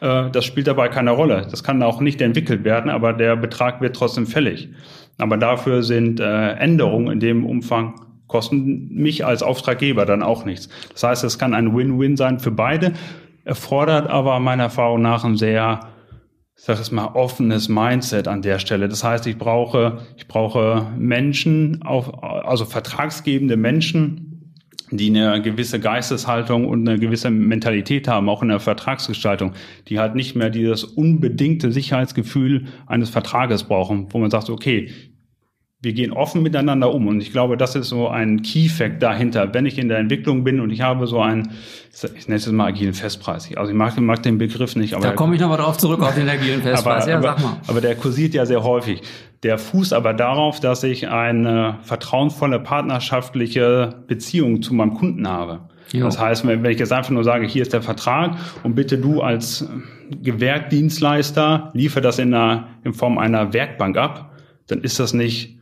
das 0.00 0.44
spielt 0.44 0.66
dabei 0.66 0.88
keine 0.88 1.10
Rolle. 1.10 1.46
Das 1.50 1.62
kann 1.62 1.82
auch 1.82 2.00
nicht 2.00 2.20
entwickelt 2.20 2.64
werden, 2.64 2.90
aber 2.90 3.12
der 3.12 3.36
Betrag 3.36 3.80
wird 3.80 3.96
trotzdem 3.96 4.26
fällig. 4.26 4.70
Aber 5.18 5.36
dafür 5.36 5.82
sind 5.82 6.20
äh, 6.20 6.52
Änderungen 6.52 7.12
in 7.12 7.20
dem 7.20 7.44
Umfang 7.44 7.94
kosten 8.30 8.88
mich 8.94 9.26
als 9.26 9.42
Auftraggeber 9.42 10.06
dann 10.06 10.22
auch 10.22 10.44
nichts. 10.44 10.68
Das 10.92 11.02
heißt, 11.02 11.24
es 11.24 11.38
kann 11.38 11.52
ein 11.52 11.76
Win-Win 11.76 12.16
sein 12.16 12.38
für 12.38 12.52
beide, 12.52 12.92
erfordert 13.44 14.08
aber 14.08 14.38
meiner 14.38 14.64
Erfahrung 14.64 15.02
nach 15.02 15.24
ein 15.24 15.36
sehr, 15.36 15.80
ich 16.56 16.62
sag 16.62 16.78
es 16.78 16.92
mal, 16.92 17.08
offenes 17.14 17.68
Mindset 17.68 18.28
an 18.28 18.40
der 18.40 18.60
Stelle. 18.60 18.88
Das 18.88 19.02
heißt, 19.02 19.26
ich 19.26 19.36
brauche, 19.36 19.98
ich 20.16 20.28
brauche 20.28 20.86
Menschen, 20.96 21.82
auf, 21.82 22.22
also 22.22 22.64
vertragsgebende 22.64 23.56
Menschen, 23.56 24.29
die 24.90 25.08
eine 25.08 25.40
gewisse 25.42 25.80
Geisteshaltung 25.80 26.66
und 26.66 26.88
eine 26.88 26.98
gewisse 26.98 27.30
Mentalität 27.30 28.08
haben, 28.08 28.28
auch 28.28 28.42
in 28.42 28.48
der 28.48 28.60
Vertragsgestaltung, 28.60 29.52
die 29.88 29.98
halt 29.98 30.14
nicht 30.14 30.36
mehr 30.36 30.50
dieses 30.50 30.84
unbedingte 30.84 31.72
Sicherheitsgefühl 31.72 32.66
eines 32.86 33.10
Vertrages 33.10 33.64
brauchen, 33.64 34.08
wo 34.10 34.18
man 34.18 34.30
sagt, 34.30 34.50
okay, 34.50 34.90
wir 35.82 35.94
gehen 35.94 36.12
offen 36.12 36.42
miteinander 36.42 36.92
um. 36.92 37.06
Und 37.08 37.22
ich 37.22 37.32
glaube, 37.32 37.56
das 37.56 37.74
ist 37.74 37.88
so 37.88 38.08
ein 38.08 38.42
Key-Fact 38.42 39.02
dahinter. 39.02 39.54
Wenn 39.54 39.64
ich 39.64 39.78
in 39.78 39.88
der 39.88 39.98
Entwicklung 39.98 40.44
bin 40.44 40.60
und 40.60 40.70
ich 40.70 40.82
habe 40.82 41.06
so 41.06 41.20
einen, 41.20 41.52
ich 42.14 42.28
nenne 42.28 42.36
es 42.36 42.46
mal 42.52 42.66
agilen 42.66 42.92
Festpreis. 42.92 43.48
Also 43.56 43.70
ich 43.70 43.76
mag, 43.76 43.98
mag 43.98 44.22
den 44.22 44.36
Begriff 44.36 44.76
nicht. 44.76 44.92
Aber 44.92 45.06
da 45.06 45.12
komme 45.12 45.34
ich 45.34 45.40
nochmal 45.40 45.56
drauf 45.56 45.78
zurück 45.78 46.02
auf 46.02 46.14
den 46.14 46.28
agilen 46.28 46.60
Festpreis. 46.60 47.04
aber, 47.04 47.12
ja, 47.12 47.22
sag 47.22 47.42
mal. 47.42 47.56
Aber 47.66 47.80
der 47.80 47.94
kursiert 47.94 48.34
ja 48.34 48.44
sehr 48.44 48.62
häufig. 48.62 49.00
Der 49.42 49.56
fußt 49.56 49.94
aber 49.94 50.12
darauf, 50.12 50.60
dass 50.60 50.82
ich 50.82 51.08
eine 51.08 51.78
vertrauensvolle 51.82 52.60
partnerschaftliche 52.60 54.02
Beziehung 54.06 54.60
zu 54.60 54.74
meinem 54.74 54.92
Kunden 54.92 55.26
habe. 55.26 55.60
Jo. 55.92 56.04
Das 56.04 56.20
heißt, 56.20 56.46
wenn 56.46 56.64
ich 56.66 56.78
jetzt 56.78 56.92
einfach 56.92 57.10
nur 57.10 57.24
sage, 57.24 57.46
hier 57.46 57.62
ist 57.62 57.72
der 57.72 57.82
Vertrag 57.82 58.36
und 58.62 58.74
bitte 58.74 58.98
du 58.98 59.22
als 59.22 59.66
Gewerkdienstleister 60.10 61.70
liefer 61.72 62.02
das 62.02 62.18
in, 62.18 62.34
einer, 62.34 62.68
in 62.84 62.92
Form 62.92 63.16
einer 63.16 63.54
Werkbank 63.54 63.96
ab, 63.96 64.36
dann 64.66 64.82
ist 64.82 65.00
das 65.00 65.14
nicht 65.14 65.59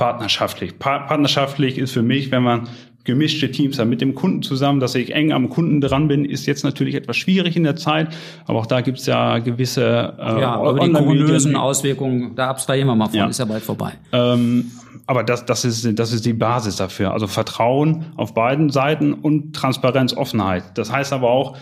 partnerschaftlich. 0.00 0.78
Pa 0.78 1.00
partnerschaftlich 1.00 1.76
ist 1.76 1.92
für 1.92 2.02
mich, 2.02 2.30
wenn 2.30 2.42
man 2.42 2.68
gemischte 3.04 3.50
Teams 3.50 3.78
hat 3.78 3.86
mit 3.86 4.00
dem 4.00 4.14
Kunden 4.14 4.42
zusammen, 4.42 4.80
dass 4.80 4.94
ich 4.94 5.14
eng 5.14 5.32
am 5.32 5.50
Kunden 5.50 5.82
dran 5.82 6.08
bin, 6.08 6.24
ist 6.24 6.46
jetzt 6.46 6.64
natürlich 6.64 6.94
etwas 6.94 7.18
schwierig 7.18 7.54
in 7.54 7.64
der 7.64 7.76
Zeit, 7.76 8.08
aber 8.46 8.60
auch 8.60 8.66
da 8.66 8.80
gibt's 8.80 9.04
ja 9.04 9.38
gewisse 9.38 10.14
äh, 10.18 10.40
ja, 10.40 10.54
aber 10.54 10.80
die 10.80 10.90
kombinösen 10.90 11.54
Auswirkungen, 11.54 12.34
da 12.34 12.48
abstrahieren 12.48 12.88
wir 12.88 12.94
mal 12.94 13.08
von, 13.08 13.14
ja. 13.14 13.26
ist 13.26 13.38
ja 13.38 13.44
bald 13.44 13.62
vorbei. 13.62 13.92
Ähm, 14.12 14.70
aber 15.06 15.22
das, 15.22 15.44
das, 15.44 15.66
ist, 15.66 15.98
das 15.98 16.12
ist 16.12 16.24
die 16.24 16.32
Basis 16.32 16.76
dafür. 16.76 17.12
Also 17.12 17.26
Vertrauen 17.26 18.06
auf 18.16 18.32
beiden 18.32 18.70
Seiten 18.70 19.12
und 19.12 19.54
Transparenz, 19.54 20.14
Offenheit. 20.14 20.62
Das 20.74 20.90
heißt 20.90 21.12
aber 21.12 21.30
auch, 21.30 21.56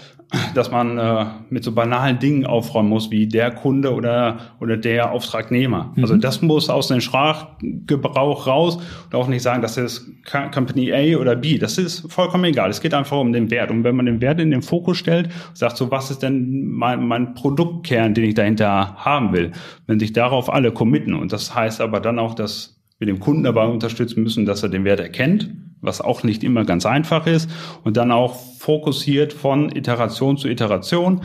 dass 0.55 0.71
man 0.71 0.99
äh, 0.99 1.25
mit 1.49 1.65
so 1.65 1.73
banalen 1.73 2.19
Dingen 2.19 2.45
aufräumen 2.45 2.91
muss, 2.91 3.11
wie 3.11 3.27
der 3.27 3.51
Kunde 3.51 3.95
oder, 3.95 4.39
oder 4.61 4.77
der 4.77 5.11
Auftragnehmer. 5.13 5.93
Mhm. 5.95 6.03
Also 6.03 6.17
das 6.17 6.43
muss 6.43 6.69
aus 6.69 6.89
dem 6.89 7.01
Sprachgebrauch 7.01 8.47
raus 8.47 8.77
und 8.77 9.15
auch 9.15 9.29
nicht 9.29 9.43
sagen, 9.43 9.63
das 9.63 9.79
ist 9.79 10.07
Company 10.53 10.93
A 10.93 11.19
oder 11.19 11.35
B. 11.35 11.59
Das 11.59 11.79
ist 11.79 12.13
vollkommen 12.13 12.45
egal. 12.45 12.69
Es 12.69 12.83
geht 12.83 12.93
einfach 12.93 13.19
um 13.19 13.33
den 13.33 13.51
Wert. 13.51 13.71
Und 13.71 13.85
wenn 13.85 13.97
man 13.97 14.05
den 14.05 14.21
Wert 14.21 14.41
in 14.41 14.51
den 14.51 14.63
Fokus 14.63 14.99
stellt, 14.99 15.31
sagt 15.55 15.79
so, 15.79 15.91
was 15.91 16.11
ist 16.11 16.23
denn 16.23 16.67
mein, 16.67 17.07
mein 17.07 17.35
Produktkern, 17.35 18.13
den 18.13 18.25
ich 18.25 18.35
dahinter 18.35 18.97
haben 18.97 19.33
will? 19.33 19.53
Wenn 19.87 19.99
sich 19.99 20.13
darauf 20.13 20.53
alle 20.53 20.73
committen. 20.73 21.15
Und 21.15 21.33
das 21.33 21.55
heißt 21.55 21.81
aber 21.81 22.01
dann 22.01 22.19
auch, 22.19 22.35
dass 22.35 22.79
wir 22.99 23.07
dem 23.07 23.21
Kunden 23.21 23.45
dabei 23.45 23.65
unterstützen 23.65 24.23
müssen, 24.23 24.45
dass 24.45 24.63
er 24.63 24.69
den 24.69 24.85
Wert 24.85 25.01
erkennt, 25.01 25.49
was 25.81 26.01
auch 26.01 26.23
nicht 26.23 26.45
immer 26.45 26.65
ganz 26.65 26.87
einfach 26.87 27.27
ist, 27.27 27.51
und 27.85 27.97
dann 27.97 28.13
auch 28.13 28.37
fokussiert 28.59 29.33
von 29.33 29.75
Iteration 29.75 30.37
zu 30.37 30.49
Iteration 30.49 31.23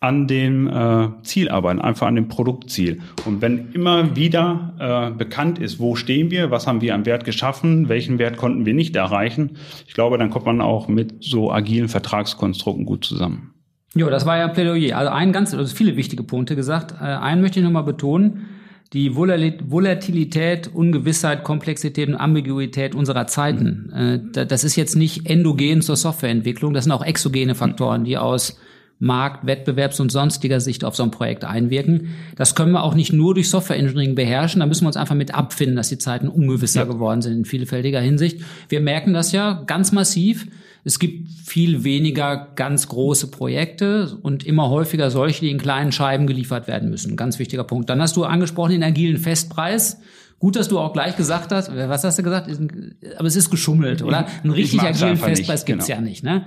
an 0.00 0.26
dem 0.26 0.68
äh, 0.68 1.08
Ziel 1.22 1.48
arbeiten, 1.48 1.80
einfach 1.80 2.06
an 2.06 2.16
dem 2.16 2.28
Produktziel. 2.28 3.00
Und 3.24 3.40
wenn 3.40 3.72
immer 3.72 4.14
wieder 4.14 4.74
äh, 4.78 5.16
bekannt 5.16 5.58
ist, 5.58 5.80
wo 5.80 5.96
stehen 5.96 6.30
wir, 6.30 6.50
was 6.50 6.66
haben 6.66 6.80
wir 6.80 6.94
an 6.94 7.06
Wert 7.06 7.24
geschaffen, 7.24 7.88
welchen 7.88 8.18
Wert 8.18 8.36
konnten 8.36 8.66
wir 8.66 8.74
nicht 8.74 8.94
erreichen, 8.94 9.56
ich 9.86 9.94
glaube, 9.94 10.18
dann 10.18 10.30
kommt 10.30 10.46
man 10.46 10.60
auch 10.60 10.86
mit 10.88 11.24
so 11.24 11.50
agilen 11.50 11.88
Vertragskonstrukten 11.88 12.84
gut 12.84 13.04
zusammen. 13.04 13.54
Ja, 13.94 14.10
das 14.10 14.26
war 14.26 14.36
ja 14.36 14.48
Plädoyer. 14.48 14.98
Also 14.98 15.10
ein 15.10 15.32
ganz, 15.32 15.54
also 15.54 15.74
viele 15.74 15.96
wichtige 15.96 16.22
Punkte 16.22 16.54
gesagt. 16.54 16.94
Äh, 17.00 17.04
einen 17.04 17.40
möchte 17.40 17.58
ich 17.58 17.64
nochmal 17.64 17.84
betonen 17.84 18.46
die 18.92 19.16
Volatilität, 19.16 20.70
Ungewissheit, 20.72 21.42
Komplexität 21.42 22.08
und 22.08 22.14
Ambiguität 22.14 22.94
unserer 22.94 23.26
Zeiten. 23.26 23.90
Äh, 23.92 24.46
das 24.46 24.64
ist 24.64 24.76
jetzt 24.76 24.96
nicht 24.96 25.28
endogen 25.28 25.82
zur 25.82 25.96
Softwareentwicklung, 25.96 26.72
das 26.72 26.84
sind 26.84 26.92
auch 26.92 27.04
exogene 27.04 27.54
Faktoren, 27.54 28.04
die 28.04 28.16
aus 28.16 28.58
Markt, 28.98 29.46
Wettbewerbs- 29.46 30.00
und 30.00 30.10
sonstiger 30.10 30.60
Sicht 30.60 30.82
auf 30.82 30.96
so 30.96 31.02
ein 31.02 31.10
Projekt 31.10 31.44
einwirken. 31.44 32.14
Das 32.36 32.54
können 32.54 32.72
wir 32.72 32.82
auch 32.82 32.94
nicht 32.94 33.12
nur 33.12 33.34
durch 33.34 33.50
Software 33.50 33.76
Engineering 33.76 34.14
beherrschen. 34.14 34.60
Da 34.60 34.66
müssen 34.66 34.84
wir 34.84 34.88
uns 34.88 34.96
einfach 34.96 35.14
mit 35.14 35.34
abfinden, 35.34 35.76
dass 35.76 35.90
die 35.90 35.98
Zeiten 35.98 36.28
ungewisser 36.28 36.80
ja. 36.80 36.86
geworden 36.86 37.20
sind 37.20 37.34
in 37.34 37.44
vielfältiger 37.44 38.00
Hinsicht. 38.00 38.40
Wir 38.70 38.80
merken 38.80 39.12
das 39.12 39.32
ja 39.32 39.62
ganz 39.66 39.92
massiv. 39.92 40.46
Es 40.86 41.00
gibt 41.00 41.28
viel 41.44 41.82
weniger 41.82 42.52
ganz 42.54 42.86
große 42.86 43.32
Projekte 43.32 44.16
und 44.22 44.46
immer 44.46 44.70
häufiger 44.70 45.10
solche, 45.10 45.40
die 45.40 45.50
in 45.50 45.58
kleinen 45.58 45.90
Scheiben 45.90 46.28
geliefert 46.28 46.68
werden 46.68 46.90
müssen. 46.90 47.16
Ganz 47.16 47.40
wichtiger 47.40 47.64
Punkt. 47.64 47.90
Dann 47.90 48.00
hast 48.00 48.16
du 48.16 48.22
angesprochen 48.22 48.70
den 48.70 48.84
agilen 48.84 49.16
Festpreis. 49.16 50.00
Gut, 50.38 50.54
dass 50.54 50.68
du 50.68 50.78
auch 50.78 50.92
gleich 50.92 51.16
gesagt 51.16 51.50
hast, 51.50 51.74
was 51.74 52.04
hast 52.04 52.20
du 52.20 52.22
gesagt? 52.22 52.48
Aber 53.18 53.26
es 53.26 53.34
ist 53.34 53.50
geschummelt, 53.50 54.00
oder? 54.02 54.28
Einen 54.44 54.52
richtig 54.52 54.80
agilen 54.80 55.16
Festpreis 55.16 55.62
nicht, 55.62 55.66
gibt's 55.66 55.86
genau. 55.86 55.98
ja 55.98 56.04
nicht. 56.06 56.22
Ne? 56.22 56.44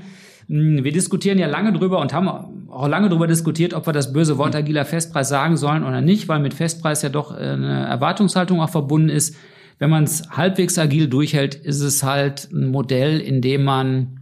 Hm, 0.48 0.86
wir 0.86 0.94
diskutieren 0.94 1.38
ja 1.38 1.48
lange 1.48 1.74
drüber 1.74 2.00
und 2.00 2.14
haben 2.14 2.30
auch 2.70 2.88
lange 2.88 3.10
drüber 3.10 3.28
diskutiert, 3.28 3.74
ob 3.74 3.88
wir 3.88 3.94
das 3.94 4.14
böse 4.14 4.38
Wort 4.38 4.56
agiler 4.56 4.86
Festpreis 4.86 5.28
sagen 5.28 5.58
sollen 5.58 5.84
oder 5.84 6.00
nicht, 6.00 6.30
weil 6.30 6.40
mit 6.40 6.54
Festpreis 6.54 7.02
ja 7.02 7.10
doch 7.10 7.32
eine 7.36 7.88
Erwartungshaltung 7.88 8.62
auch 8.62 8.70
verbunden 8.70 9.10
ist. 9.10 9.36
Wenn 9.80 9.90
man 9.90 10.06
es 10.06 10.30
halbwegs 10.30 10.80
agil 10.80 11.10
durchhält, 11.10 11.56
ist 11.56 11.82
es 11.82 12.04
halt 12.04 12.50
ein 12.54 12.68
Modell, 12.68 13.20
in 13.20 13.42
dem 13.42 13.66
man 13.66 14.19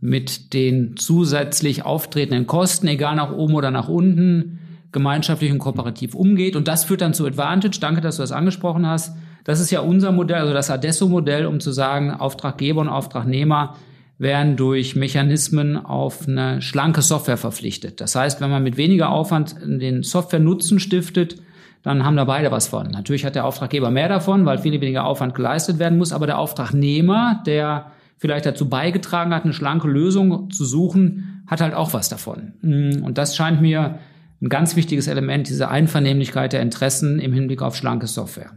mit 0.00 0.52
den 0.52 0.96
zusätzlich 0.96 1.84
auftretenden 1.84 2.46
Kosten, 2.46 2.86
egal 2.86 3.16
nach 3.16 3.32
oben 3.32 3.54
oder 3.54 3.70
nach 3.70 3.88
unten, 3.88 4.58
gemeinschaftlich 4.92 5.50
und 5.50 5.58
kooperativ 5.58 6.14
umgeht. 6.14 6.56
Und 6.56 6.68
das 6.68 6.84
führt 6.84 7.00
dann 7.00 7.14
zu 7.14 7.26
Advantage. 7.26 7.78
Danke, 7.80 8.00
dass 8.00 8.16
du 8.16 8.22
das 8.22 8.32
angesprochen 8.32 8.86
hast. 8.86 9.16
Das 9.44 9.60
ist 9.60 9.70
ja 9.70 9.80
unser 9.80 10.12
Modell, 10.12 10.38
also 10.38 10.52
das 10.52 10.70
Adesso-Modell, 10.70 11.46
um 11.46 11.60
zu 11.60 11.72
sagen, 11.72 12.10
Auftraggeber 12.10 12.80
und 12.80 12.88
Auftragnehmer 12.88 13.76
werden 14.18 14.56
durch 14.56 14.96
Mechanismen 14.96 15.76
auf 15.76 16.26
eine 16.26 16.60
schlanke 16.60 17.02
Software 17.02 17.36
verpflichtet. 17.36 18.00
Das 18.00 18.14
heißt, 18.14 18.40
wenn 18.40 18.50
man 18.50 18.62
mit 18.62 18.76
weniger 18.76 19.10
Aufwand 19.10 19.56
den 19.64 20.02
Software-Nutzen 20.02 20.80
stiftet, 20.80 21.40
dann 21.82 22.04
haben 22.04 22.16
da 22.16 22.24
beide 22.24 22.50
was 22.50 22.66
von. 22.66 22.88
Natürlich 22.88 23.24
hat 23.24 23.36
der 23.36 23.46
Auftraggeber 23.46 23.90
mehr 23.90 24.08
davon, 24.08 24.44
weil 24.44 24.58
viel 24.58 24.72
weniger 24.72 25.04
Aufwand 25.04 25.34
geleistet 25.34 25.78
werden 25.78 25.96
muss, 25.96 26.12
aber 26.12 26.26
der 26.26 26.38
Auftragnehmer, 26.38 27.42
der 27.46 27.92
vielleicht 28.18 28.46
dazu 28.46 28.68
beigetragen 28.68 29.32
hat, 29.32 29.44
eine 29.44 29.52
schlanke 29.52 29.88
Lösung 29.88 30.50
zu 30.50 30.64
suchen, 30.64 31.42
hat 31.46 31.60
halt 31.60 31.74
auch 31.74 31.92
was 31.92 32.08
davon. 32.08 32.54
Mm, 32.62 33.02
und 33.04 33.16
das 33.16 33.36
scheint 33.36 33.62
mir 33.62 33.98
ein 34.42 34.48
ganz 34.48 34.76
wichtiges 34.76 35.06
Element, 35.06 35.48
diese 35.48 35.68
Einvernehmlichkeit 35.68 36.52
der 36.52 36.62
Interessen 36.62 37.18
im 37.18 37.32
Hinblick 37.32 37.62
auf 37.62 37.76
schlanke 37.76 38.06
Software. 38.06 38.52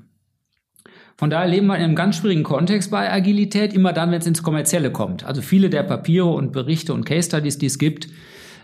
Von 1.17 1.29
daher 1.29 1.47
leben 1.47 1.67
wir 1.67 1.75
in 1.75 1.83
einem 1.83 1.95
ganz 1.95 2.17
schwierigen 2.17 2.43
Kontext 2.43 2.89
bei 2.89 3.11
Agilität, 3.11 3.73
immer 3.73 3.93
dann, 3.93 4.11
wenn 4.11 4.19
es 4.21 4.27
ins 4.27 4.43
Kommerzielle 4.43 4.91
kommt. 4.91 5.23
Also 5.23 5.41
viele 5.41 5.69
der 5.69 5.83
Papiere 5.83 6.27
und 6.27 6.51
Berichte 6.51 6.93
und 6.93 7.05
Case 7.05 7.27
Studies, 7.27 7.59
die 7.59 7.67
es 7.67 7.77
gibt, 7.77 8.07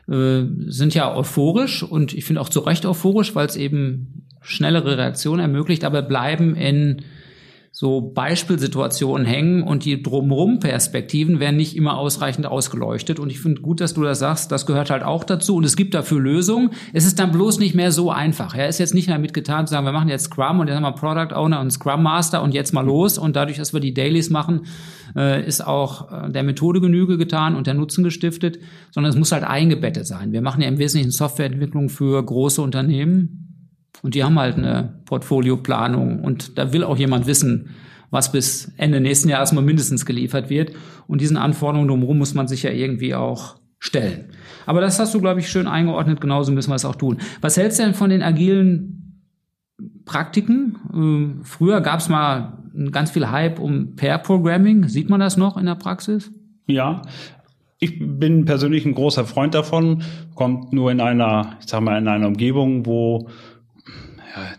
äh, 0.09 0.43
sind 0.65 0.95
ja 0.95 1.15
euphorisch 1.15 1.83
und 1.83 2.13
ich 2.13 2.25
finde 2.25 2.41
auch 2.41 2.49
zu 2.49 2.61
Recht 2.61 2.85
euphorisch, 2.85 3.35
weil 3.35 3.45
es 3.45 3.55
eben 3.55 4.25
schnellere 4.41 4.97
Reaktionen 4.97 5.41
ermöglicht, 5.41 5.83
aber 5.83 6.01
bleiben 6.01 6.55
in 6.55 7.03
so 7.79 8.01
Beispielsituationen 8.01 9.27
hängen 9.27 9.61
und 9.61 9.85
die 9.85 10.01
drumherum 10.01 10.57
Perspektiven 10.57 11.39
werden 11.39 11.57
nicht 11.57 11.75
immer 11.75 11.99
ausreichend 11.99 12.47
ausgeleuchtet. 12.47 13.19
Und 13.19 13.29
ich 13.29 13.39
finde 13.39 13.61
gut, 13.61 13.81
dass 13.81 13.93
du 13.93 14.01
das 14.01 14.17
sagst, 14.17 14.51
das 14.51 14.65
gehört 14.65 14.89
halt 14.89 15.03
auch 15.03 15.23
dazu. 15.23 15.57
Und 15.57 15.63
es 15.63 15.75
gibt 15.75 15.93
dafür 15.93 16.19
Lösungen. 16.19 16.71
Es 16.93 17.05
ist 17.05 17.19
dann 17.19 17.31
bloß 17.31 17.59
nicht 17.59 17.75
mehr 17.75 17.91
so 17.91 18.09
einfach. 18.09 18.55
Er 18.55 18.63
ja, 18.63 18.67
ist 18.67 18.79
jetzt 18.79 18.95
nicht 18.95 19.11
damit 19.11 19.35
getan 19.35 19.67
zu 19.67 19.75
sagen, 19.75 19.85
wir 19.85 19.91
machen 19.91 20.09
jetzt 20.09 20.23
Scrum 20.23 20.59
und 20.59 20.69
jetzt 20.69 20.77
haben 20.77 20.81
wir 20.81 20.93
Product 20.93 21.35
Owner 21.35 21.59
und 21.59 21.69
Scrum 21.69 22.01
Master 22.01 22.41
und 22.41 22.55
jetzt 22.55 22.73
mal 22.73 22.83
los. 22.83 23.19
Und 23.19 23.35
dadurch, 23.35 23.57
dass 23.57 23.73
wir 23.73 23.79
die 23.79 23.93
Dailies 23.93 24.31
machen, 24.31 24.61
äh, 25.15 25.45
ist 25.45 25.61
auch 25.63 26.11
äh, 26.11 26.31
der 26.31 26.41
Methode 26.41 26.81
Genüge 26.81 27.19
getan 27.19 27.55
und 27.55 27.67
der 27.67 27.75
Nutzen 27.75 28.03
gestiftet, 28.03 28.57
sondern 28.89 29.11
es 29.11 29.19
muss 29.19 29.31
halt 29.31 29.43
eingebettet 29.43 30.07
sein. 30.07 30.31
Wir 30.31 30.41
machen 30.41 30.63
ja 30.63 30.67
im 30.67 30.79
Wesentlichen 30.79 31.11
Softwareentwicklung 31.11 31.89
für 31.89 32.25
große 32.25 32.59
Unternehmen 32.59 33.46
und 34.03 34.15
die 34.15 34.23
haben 34.23 34.39
halt 34.39 34.57
eine 34.57 35.01
Portfolioplanung 35.05 36.21
und 36.21 36.57
da 36.57 36.73
will 36.73 36.83
auch 36.83 36.97
jemand 36.97 37.27
wissen, 37.27 37.69
was 38.09 38.31
bis 38.31 38.71
Ende 38.77 39.01
nächsten 39.01 39.29
Jahres 39.29 39.51
mal 39.51 39.61
mindestens 39.61 40.05
geliefert 40.05 40.49
wird. 40.49 40.71
Und 41.07 41.21
diesen 41.21 41.37
Anforderungen 41.37 41.89
drumherum 41.89 42.17
muss 42.17 42.33
man 42.33 42.47
sich 42.47 42.63
ja 42.63 42.71
irgendwie 42.71 43.15
auch 43.15 43.57
stellen. 43.79 44.29
Aber 44.65 44.81
das 44.81 44.99
hast 44.99 45.13
du, 45.13 45.21
glaube 45.21 45.39
ich, 45.39 45.49
schön 45.49 45.67
eingeordnet. 45.67 46.21
Genauso 46.21 46.51
müssen 46.51 46.71
wir 46.71 46.75
es 46.75 46.85
auch 46.85 46.95
tun. 46.95 47.17
Was 47.41 47.57
hältst 47.57 47.79
du 47.79 47.83
denn 47.83 47.93
von 47.93 48.09
den 48.09 48.23
agilen 48.23 49.23
Praktiken? 50.05 50.77
Ähm, 50.93 51.39
früher 51.43 51.81
gab 51.81 51.99
es 51.99 52.09
mal 52.09 52.63
ganz 52.91 53.11
viel 53.11 53.29
Hype 53.29 53.59
um 53.59 53.95
Pair-Programming. 53.95 54.87
Sieht 54.87 55.09
man 55.09 55.19
das 55.19 55.37
noch 55.37 55.57
in 55.57 55.65
der 55.65 55.75
Praxis? 55.75 56.31
Ja, 56.65 57.01
ich 57.79 57.99
bin 57.99 58.45
persönlich 58.45 58.85
ein 58.85 58.95
großer 58.95 59.25
Freund 59.25 59.53
davon, 59.53 60.01
kommt 60.33 60.73
nur 60.73 60.91
in 60.91 60.99
einer, 60.99 61.57
ich 61.59 61.67
sag 61.67 61.81
mal, 61.81 61.97
in 61.97 62.07
einer 62.07 62.27
Umgebung, 62.27 62.85
wo 62.85 63.29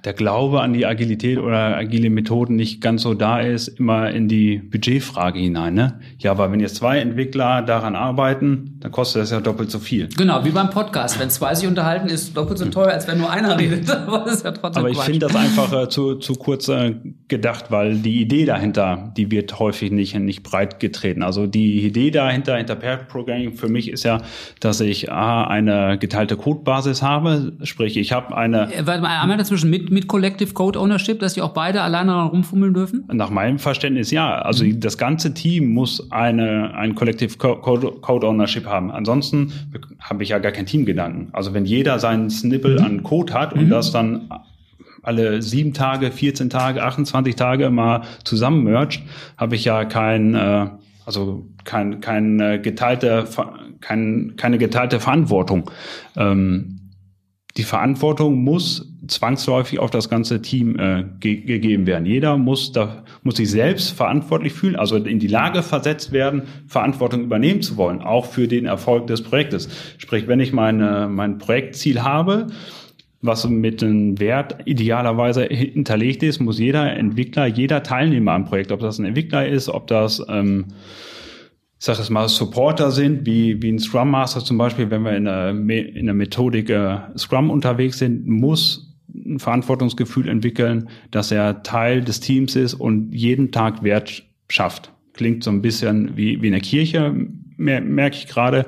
der 0.04 0.12
Glaube 0.12 0.61
an 0.61 0.73
die 0.73 0.87
Agilität 0.87 1.38
oder 1.38 1.76
agile 1.76 2.11
Methoden 2.11 2.56
nicht 2.56 2.80
ganz 2.80 3.02
so 3.02 3.14
da 3.14 3.40
ist, 3.40 3.68
immer 3.68 4.11
in 4.11 4.28
die 4.28 4.58
Budgetfrage 4.58 5.38
hinein. 5.38 5.75
Ne? 5.75 6.00
Ja, 6.18 6.30
aber 6.30 6.50
wenn 6.52 6.61
jetzt 6.61 6.76
zwei 6.76 6.99
Entwickler 6.99 7.62
daran 7.62 7.97
arbeiten, 7.97 8.78
dann 8.80 8.92
kostet 8.92 9.23
das 9.23 9.30
ja 9.30 9.40
doppelt 9.40 9.70
so 9.70 9.78
viel. 9.78 10.08
Genau, 10.16 10.44
wie 10.44 10.50
beim 10.50 10.70
Podcast. 10.70 11.18
Wenn 11.18 11.30
zwei 11.30 11.54
sich 11.54 11.68
unterhalten, 11.68 12.08
ist 12.08 12.37
doppelt 12.37 12.58
so 12.58 12.66
teuer, 12.66 12.92
als 12.92 13.06
wenn 13.08 13.18
nur 13.18 13.30
einer 13.30 13.58
redet. 13.58 13.90
aber 14.08 14.26
ja 14.26 14.52
aber 14.75 14.90
ich 14.90 14.99
finde 14.99 15.20
das 15.20 15.37
einfach 15.37 15.73
äh, 15.73 15.88
zu, 15.88 16.16
zu 16.16 16.35
kurz 16.35 16.68
äh, 16.68 16.94
gedacht, 17.28 17.66
weil 17.70 17.97
die 17.97 18.20
Idee 18.20 18.47
dahinter, 18.47 19.12
die 19.16 19.30
wird 19.30 19.58
häufig 19.58 19.90
nicht, 19.90 20.18
nicht 20.18 20.42
breit 20.42 20.80
getreten. 20.80 21.23
Also 21.23 21.47
die 21.47 21.85
Idee 21.85 22.11
dahinter, 22.11 22.56
hinter 22.56 22.75
Pair 22.75 22.97
Programming 22.97 23.54
für 23.54 23.68
mich 23.68 23.90
ist 23.90 24.04
ja, 24.04 24.23
dass 24.61 24.80
ich 24.80 25.12
A, 25.12 25.44
eine 25.44 25.99
geteilte 25.99 26.37
Codebasis 26.37 27.02
habe, 27.02 27.52
sprich 27.62 27.97
ich 27.97 28.12
habe 28.12 28.37
eine... 28.37 28.73
Äh, 28.73 28.87
warte 28.87 29.02
mal, 29.02 29.20
einmal 29.20 29.37
dazwischen 29.37 29.68
mit, 29.68 29.90
mit 29.90 30.08
Collective 30.08 30.54
Code 30.54 30.80
Ownership, 30.80 31.20
dass 31.20 31.35
die 31.35 31.42
auch 31.42 31.52
beide 31.52 31.82
alleine 31.82 32.25
rumfummeln 32.25 32.73
dürfen? 32.73 33.04
Nach 33.12 33.30
meinem 33.30 33.58
Verständnis 33.58 34.11
ja. 34.11 34.40
Also 34.40 34.64
mhm. 34.64 34.80
das 34.80 34.97
ganze 34.97 35.35
Team 35.35 35.68
muss 35.68 36.11
eine, 36.11 36.75
ein 36.75 36.94
Collective 36.94 37.37
Code, 37.37 37.92
Code 38.00 38.26
Ownership 38.26 38.66
haben. 38.66 38.90
Ansonsten 38.90 39.52
habe 40.00 40.23
ich 40.23 40.30
ja 40.30 40.38
gar 40.38 40.52
kein 40.52 40.66
Teamgedanken. 40.66 41.28
Also 41.32 41.52
wenn 41.52 41.66
jeder 41.66 41.99
seinen 41.99 42.30
Snippel 42.30 42.78
mhm. 42.78 42.85
an 42.85 43.02
Code 43.02 43.35
hat 43.35 43.52
und 43.52 43.66
mhm. 43.66 43.70
das 43.70 43.92
dann 43.92 44.28
alle 45.09 45.41
sieben 45.41 45.73
Tage, 45.73 46.12
14 46.12 46.50
Tage, 46.50 46.85
28 46.85 47.35
Tage 47.35 47.71
mal 47.71 48.03
zusammen 48.25 48.62
mercht, 48.62 49.03
habe 49.38 49.57
ich 49.57 49.65
ja 49.65 49.87
kein, 49.87 50.35
äh, 50.35 50.69
also 51.07 51.47
kein, 51.65 52.00
kein 52.00 52.38
äh, 52.38 52.59
geteilte, 52.59 53.27
kein, 53.81 54.35
keine 54.37 54.59
geteilte 54.59 55.00
Verantwortung. 55.00 55.71
Ähm, 56.15 56.93
die 57.57 57.65
Verantwortung 57.65 58.45
muss 58.45 58.93
zwangsläufig 59.09 59.79
auf 59.79 59.91
das 59.91 60.11
ganze 60.11 60.43
Team 60.43 60.78
äh, 60.78 61.04
ge 61.19 61.37
gegeben 61.41 61.87
werden. 61.87 62.04
Jeder 62.04 62.37
muss 62.37 62.73
da 62.73 63.04
muss 63.23 63.37
sich 63.37 63.50
selbst 63.50 63.93
verantwortlich 63.93 64.52
fühlen, 64.52 64.76
also 64.76 64.97
in 64.97 65.19
die 65.19 65.26
Lage 65.26 65.63
versetzt 65.63 66.13
werden, 66.13 66.43
Verantwortung 66.67 67.23
übernehmen 67.23 67.63
zu 67.63 67.78
wollen, 67.78 68.02
auch 68.02 68.26
für 68.26 68.47
den 68.47 68.67
Erfolg 68.67 69.06
des 69.06 69.23
Projektes. 69.23 69.71
Sprich, 69.97 70.28
wenn 70.28 70.41
ich 70.41 70.52
meine 70.52 71.09
mein 71.11 71.39
Projektziel 71.39 72.02
habe, 72.02 72.49
was 73.21 73.49
mit 73.49 73.83
einem 73.83 74.21
Wert 74.21 74.59
idealerweise 74.65 75.45
hinterlegt 75.45 76.23
ist, 76.23 76.41
muss 76.41 76.59
jeder 76.59 76.97
Entwickler, 76.97 77.47
jeder 77.47 77.83
Teilnehmer 77.83 78.33
am 78.33 78.45
Projekt, 78.45 78.71
ob 78.71 78.81
das 78.81 78.99
ein 78.99 79.07
Entwickler 79.07 79.47
ist, 79.47 79.69
ob 79.69 79.87
das 79.89 80.25
ähm, 80.28 80.67
ich 81.78 81.85
sage 81.85 82.00
es 82.00 82.11
mal, 82.11 82.28
Supporter 82.28 82.91
sind, 82.91 83.25
wie, 83.25 83.63
wie 83.63 83.71
ein 83.71 83.78
Scrum 83.78 84.11
Master 84.11 84.45
zum 84.45 84.59
Beispiel, 84.59 84.91
wenn 84.91 85.02
wir 85.02 85.17
in 85.17 85.26
der, 85.26 85.50
in 85.50 86.07
der 86.07 86.15
Methodik 86.15 86.71
äh, 86.71 86.99
Scrum 87.17 87.50
unterwegs 87.50 87.99
sind, 87.99 88.26
muss 88.26 88.97
ein 89.15 89.39
Verantwortungsgefühl 89.39 90.28
entwickeln, 90.28 90.89
dass 91.13 91.31
er 91.31 91.63
Teil 91.63 92.02
des 92.02 92.19
Teams 92.19 92.57
ist 92.57 92.75
und 92.75 93.13
jeden 93.15 93.52
Tag 93.52 93.85
Wert 93.85 94.25
schafft. 94.49 94.93
Klingt 95.13 95.45
so 95.45 95.50
ein 95.50 95.63
bisschen 95.63 96.17
wie, 96.17 96.43
wie 96.43 96.47
in 96.47 96.52
der 96.52 96.61
Kirche, 96.61 97.15
merke 97.58 98.16
ich 98.16 98.26
gerade. 98.26 98.66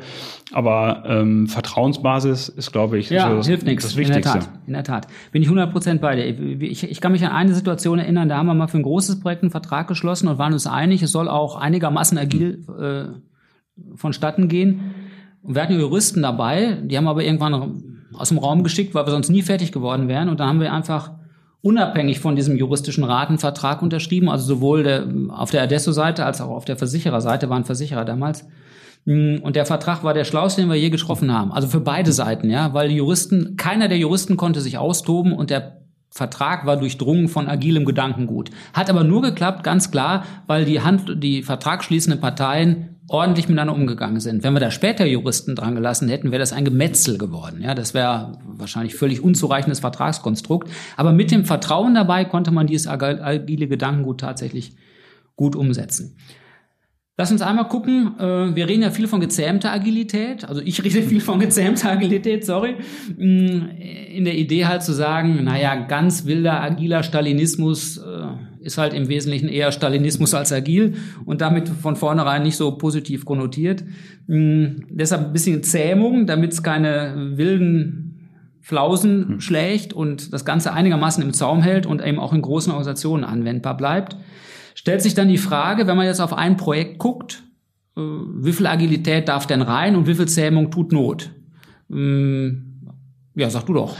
Aber 0.53 1.05
ähm, 1.07 1.47
Vertrauensbasis 1.47 2.49
ist, 2.49 2.73
glaube 2.73 2.99
ich, 2.99 3.09
ja, 3.09 3.31
so 3.31 3.37
das, 3.37 3.47
hilft 3.47 3.67
nichts. 3.67 3.85
das 3.85 3.97
Wichtigste. 3.97 4.31
In 4.31 4.35
der 4.35 4.43
Tat, 4.43 4.61
in 4.67 4.73
der 4.73 4.85
Tat. 4.85 5.07
Bin 5.33 5.43
ich 5.43 5.49
100 5.49 5.73
Prozent 5.73 6.01
bei 6.01 6.17
dir. 6.17 6.61
Ich, 6.63 6.83
ich 6.83 7.01
kann 7.01 7.13
mich 7.13 7.25
an 7.25 7.33
eine 7.33 7.55
Situation 7.55 7.99
erinnern, 7.99 8.29
da 8.29 8.37
haben 8.37 8.47
wir 8.47 8.55
mal 8.55 8.67
für 8.67 8.79
ein 8.79 8.83
großes 8.83 9.21
Projekt 9.21 9.43
einen 9.43 9.51
Vertrag 9.51 9.87
geschlossen 9.87 10.29
und 10.29 10.39
waren 10.39 10.53
uns 10.53 10.67
einig, 10.67 11.03
es 11.03 11.13
soll 11.13 11.29
auch 11.29 11.57
einigermaßen 11.57 12.19
agil 12.19 12.65
äh, 12.79 13.95
vonstatten 13.95 14.49
gehen. 14.49 14.95
Und 15.43 15.55
wir 15.55 15.63
hatten 15.63 15.79
Juristen 15.79 16.23
dabei, 16.23 16.79
die 16.83 16.97
haben 16.97 17.09
aber 17.09 17.23
irgendwann 17.25 17.85
aus 18.13 18.29
dem 18.29 18.39
Raum 18.39 18.65
geschickt, 18.65 18.95
weil 18.95 19.07
wir 19.07 19.11
sonst 19.13 19.31
nie 19.31 19.43
fertig 19.43 19.73
geworden 19.73 20.09
wären. 20.09 20.29
Und 20.29 20.41
dann 20.41 20.49
haben 20.49 20.61
wir 20.61 20.73
einfach 20.73 21.13
unabhängig 21.63 22.21
von 22.21 22.37
diesem 22.37 22.57
juristischen 22.57 23.05
Ratenvertrag 23.05 23.83
unterschrieben. 23.83 24.29
Also 24.29 24.47
sowohl 24.47 24.83
der, 24.83 25.07
auf 25.29 25.51
der 25.51 25.63
Adesso-Seite 25.63 26.25
als 26.25 26.41
auch 26.41 26.51
auf 26.51 26.65
der 26.65 26.77
Versichererseite 26.77 27.49
waren 27.49 27.65
Versicherer 27.65 28.05
damals. 28.05 28.47
Mm, 29.05 29.37
und 29.43 29.57
der 29.57 29.67
Vertrag 29.67 30.05
war 30.05 30.15
der 30.15 30.25
schlauste, 30.25 30.61
den 30.61 30.71
wir 30.71 30.77
je 30.77 30.91
getroffen 30.91 31.33
haben. 31.33 31.53
Also 31.53 31.69
für 31.69 31.81
beide 31.81 32.13
Seiten, 32.13 32.51
ja, 32.51 32.75
weil 32.75 32.91
Juristen, 32.91 33.57
keiner 33.57 33.89
der 33.89 33.99
Juristen 33.99 34.37
konnte 34.37 34.61
sich 34.61 34.79
austoben 34.79 35.33
und 35.33 35.51
der 35.51 35.81
Vertrag 36.11 36.67
war 36.67 36.77
durchdrungen 36.77 37.29
von 37.29 37.49
agilem 37.49 37.85
Gedankengut. 37.85 38.51
Hat 38.73 38.91
aber 38.91 39.05
nur 39.05 39.23
geklappt, 39.23 39.63
ganz 39.63 39.91
klar, 39.93 40.25
weil 40.47 40.65
die 40.65 40.81
Hand, 40.81 41.23
die 41.23 41.43
vertragsschließenden 41.43 42.21
Parteien 42.21 42.97
ordentlich 43.07 43.49
miteinander 43.49 43.75
umgegangen 43.75 44.21
sind. 44.21 44.45
Wenn 44.45 44.53
wir 44.53 44.61
da 44.61 44.71
später 44.71 45.05
Juristen 45.05 45.57
dran 45.57 45.75
gelassen 45.75 46.09
hätten, 46.09 46.31
wäre 46.31 46.39
das 46.41 46.53
ein 46.53 46.65
Gemetzel 46.65 47.19
geworden. 47.19 47.61
Ja, 47.63 47.75
das 47.75 47.93
wäre 47.95 48.39
wahrscheinlich 48.45 48.95
völlig 48.95 49.21
unzureichendes 49.21 49.81
Vertragskonstrukt. 49.81 50.69
Aber 50.97 51.13
mit 51.13 51.31
dem 51.31 51.45
Vertrauen 51.45 51.95
dabei 51.95 52.25
konnte 52.25 52.53
man 52.53 52.69
dieses 52.69 52.87
agile 52.87 53.67
Gedankengut 53.69 54.21
tatsächlich 54.21 54.75
gut 55.35 55.57
umsetzen. 55.57 56.17
Lass 57.21 57.31
uns 57.31 57.43
einmal 57.43 57.69
gucken. 57.69 58.19
Äh, 58.19 58.57
wir 58.57 58.67
reden 58.67 58.81
ja 58.81 58.91
viel 58.91 59.07
von 59.07 59.21
gezähmter 59.21 59.71
Agilität. 59.71 60.49
Also 60.49 60.63
ich 60.63 60.83
rede 60.83 61.03
viel 61.07 61.21
von 61.21 61.39
gezähmter 61.39 61.91
Agilität, 61.93 62.47
sorry. 62.47 62.77
Mm, 63.15 63.69
in 64.11 64.25
der 64.25 64.39
Idee 64.39 64.65
halt 64.65 64.83
zu 64.83 64.95
sagen, 64.95 65.45
naja, 65.45 65.75
ganz 65.75 66.25
wilder, 66.25 66.63
agiler 66.63 67.03
Stalinismus 67.03 67.99
äh, 67.99 68.65
ist 68.65 68.79
halt 68.79 68.95
im 68.95 69.11
Wesentlichen 69.11 69.51
eher 69.51 69.71
Stalinismus 69.71 70.33
als 70.33 70.51
agil 70.51 70.95
und 71.27 71.43
damit 71.43 71.69
von 71.69 71.95
vornherein 71.95 72.43
nicht 72.43 72.57
so 72.57 72.79
positiv 72.79 73.27
konnotiert. 73.27 73.85
Mm, 74.27 74.87
deshalb 74.89 75.27
ein 75.27 75.33
bisschen 75.35 75.63
Zähmung, 75.63 76.27
damit 76.27 76.53
es 76.53 76.63
keine 76.63 77.35
wilden 77.37 78.31
Flausen 78.63 79.29
hm. 79.29 79.41
schlägt 79.43 79.93
und 79.93 80.33
das 80.33 80.47
Ganze 80.47 80.73
einigermaßen 80.73 81.23
im 81.23 81.35
Zaum 81.35 81.61
hält 81.61 81.85
und 81.85 82.03
eben 82.03 82.19
auch 82.19 82.33
in 82.33 82.41
großen 82.41 82.73
Organisationen 82.73 83.25
anwendbar 83.25 83.77
bleibt 83.77 84.17
stellt 84.81 85.03
sich 85.03 85.13
dann 85.13 85.29
die 85.29 85.37
Frage, 85.37 85.87
wenn 85.87 85.99
man 85.99 86.07
jetzt 86.07 86.21
auf 86.21 86.33
ein 86.33 86.57
Projekt 86.57 86.99
guckt, 86.99 87.43
äh, 87.99 88.01
wie 88.01 88.55
viel 88.55 88.67
Agilität 88.67 89.29
darf 89.29 89.47
denn 89.47 89.61
rein 89.61 89.95
und 89.95 90.07
wie 90.07 90.15
viel 90.15 90.27
Zähmung 90.27 90.71
tut 90.71 90.91
Not? 90.91 91.31
Ähm, 91.91 92.81
ja, 93.35 93.51
sag 93.51 93.67
du 93.67 93.75
doch. 93.75 93.95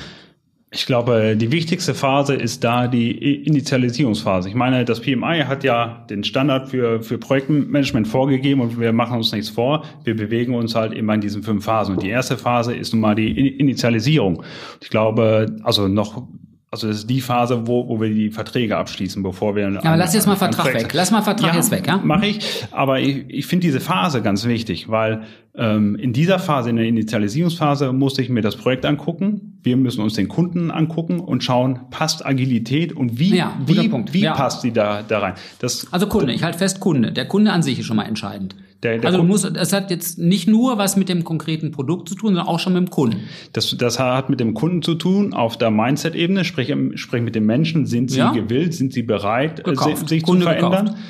Ich 0.71 0.87
glaube, 0.87 1.37
die 1.37 1.53
wichtigste 1.53 1.93
Phase 1.93 2.35
ist 2.35 2.65
da 2.65 2.89
die 2.89 3.45
Initialisierungsphase. 3.45 4.49
Ich 4.49 4.55
meine, 4.55 4.87
das 4.87 5.01
PMI 5.01 5.43
hat 5.47 5.65
ja 5.65 6.07
den 6.09 6.25
Standard 6.25 6.71
für, 6.71 7.03
für 7.03 7.19
Projektmanagement 7.19 8.09
vorgegeben 8.09 8.63
und 8.63 8.81
wir 8.81 8.95
machen 8.95 9.19
uns 9.19 9.33
nichts 9.33 9.51
vor. 9.51 9.85
Wir 10.05 10.17
bewegen 10.17 10.55
uns 10.55 10.75
halt 10.75 10.95
immer 10.95 11.13
in 11.13 11.21
diesen 11.21 11.43
fünf 11.43 11.67
Phasen. 11.67 11.97
Und 11.97 12.03
die 12.03 12.09
erste 12.09 12.39
Phase 12.39 12.75
ist 12.75 12.95
nun 12.95 13.03
mal 13.03 13.15
die 13.15 13.59
Initialisierung. 13.59 14.43
Ich 14.81 14.89
glaube, 14.89 15.57
also 15.63 15.89
noch 15.89 16.27
also 16.73 16.87
das 16.87 16.99
ist 16.99 17.11
die 17.11 17.21
Phase, 17.21 17.67
wo, 17.67 17.89
wo 17.89 18.01
wir 18.01 18.11
die 18.11 18.31
Verträge 18.31 18.77
abschließen, 18.77 19.25
bevor 19.25 19.57
wir. 19.57 19.69
Ja, 19.69 19.81
aber 19.83 19.97
lass 19.97 20.15
jetzt 20.15 20.27
mal 20.27 20.37
Vertrag 20.37 20.73
weg. 20.73 20.93
Lass 20.95 21.11
mal 21.11 21.21
Vertrag 21.21 21.51
ja, 21.51 21.57
jetzt 21.57 21.73
weg, 21.73 21.87
ja? 21.89 21.97
Mache 21.97 22.27
ich. 22.27 22.65
Aber 22.71 23.01
ich, 23.01 23.25
ich 23.29 23.47
finde 23.47 23.67
diese 23.67 23.81
Phase 23.81 24.23
ganz 24.23 24.45
wichtig, 24.45 24.89
weil 24.89 25.23
ähm, 25.57 25.97
in 25.97 26.13
dieser 26.13 26.39
Phase, 26.39 26.71
in 26.71 26.77
der 26.77 26.87
Initialisierungsphase, 26.87 27.93
musste 27.93 28.23
ich 28.23 28.29
mir 28.29 28.43
das 28.43 28.55
Projekt 28.55 28.87
angucken. 28.87 29.50
Wir 29.63 29.77
müssen 29.77 30.01
uns 30.01 30.15
den 30.15 30.29
Kunden 30.29 30.71
angucken 30.71 31.21
und 31.21 31.45
schauen, 31.45 31.81
passt 31.91 32.25
Agilität 32.25 32.93
und 32.93 33.19
wie, 33.19 33.37
ja, 33.37 33.53
wie, 33.67 33.93
wie 34.13 34.21
ja. 34.21 34.33
passt 34.33 34.65
die 34.65 34.73
da, 34.73 35.03
da 35.03 35.19
rein? 35.19 35.35
Das, 35.59 35.93
also 35.93 36.07
Kunde, 36.07 36.33
ich 36.33 36.43
halte 36.43 36.59
fest 36.59 36.81
Kunde. 36.81 37.13
Der 37.13 37.29
Kunde 37.29 37.53
an 37.53 37.63
sich 37.63 37.79
ist 37.79 37.87
schon 37.87 37.97
mal 37.97 38.05
entscheidend. 38.05 38.57
Der, 38.83 38.99
der 38.99 39.11
also 39.11 39.23
muss, 39.23 39.45
es 39.45 39.73
hat 39.75 39.91
jetzt 39.91 40.19
nicht 40.19 40.49
nur 40.49 40.79
was 40.79 40.97
mit 40.97 41.11
dem 41.11 41.23
konkreten 41.23 41.71
Produkt 41.71 42.09
zu 42.09 42.15
tun, 42.15 42.31
sondern 42.31 42.47
auch 42.47 42.59
schon 42.59 42.73
mit 42.73 42.87
dem 42.87 42.91
Kunden. 42.91 43.21
Das, 43.53 43.77
das 43.77 43.99
hat 43.99 44.31
mit 44.31 44.41
dem 44.41 44.55
Kunden 44.55 44.81
zu 44.81 44.95
tun 44.95 45.35
auf 45.35 45.59
der 45.59 45.71
Mindset-Ebene, 45.71 46.45
sprich, 46.45 46.75
sprich 46.95 47.23
mit 47.23 47.35
den 47.35 47.45
Menschen. 47.45 47.85
Sind 47.85 48.11
sie 48.11 48.21
ja. 48.21 48.33
gewillt, 48.33 48.73
sind 48.73 48.95
sie 48.95 49.03
bereit, 49.03 49.61
äh, 49.61 49.63
gekauft. 49.65 50.09
sich 50.09 50.23
Kunde 50.23 50.45
zu 50.45 50.49
verändern? 50.49 50.87
Gekauft. 50.87 51.03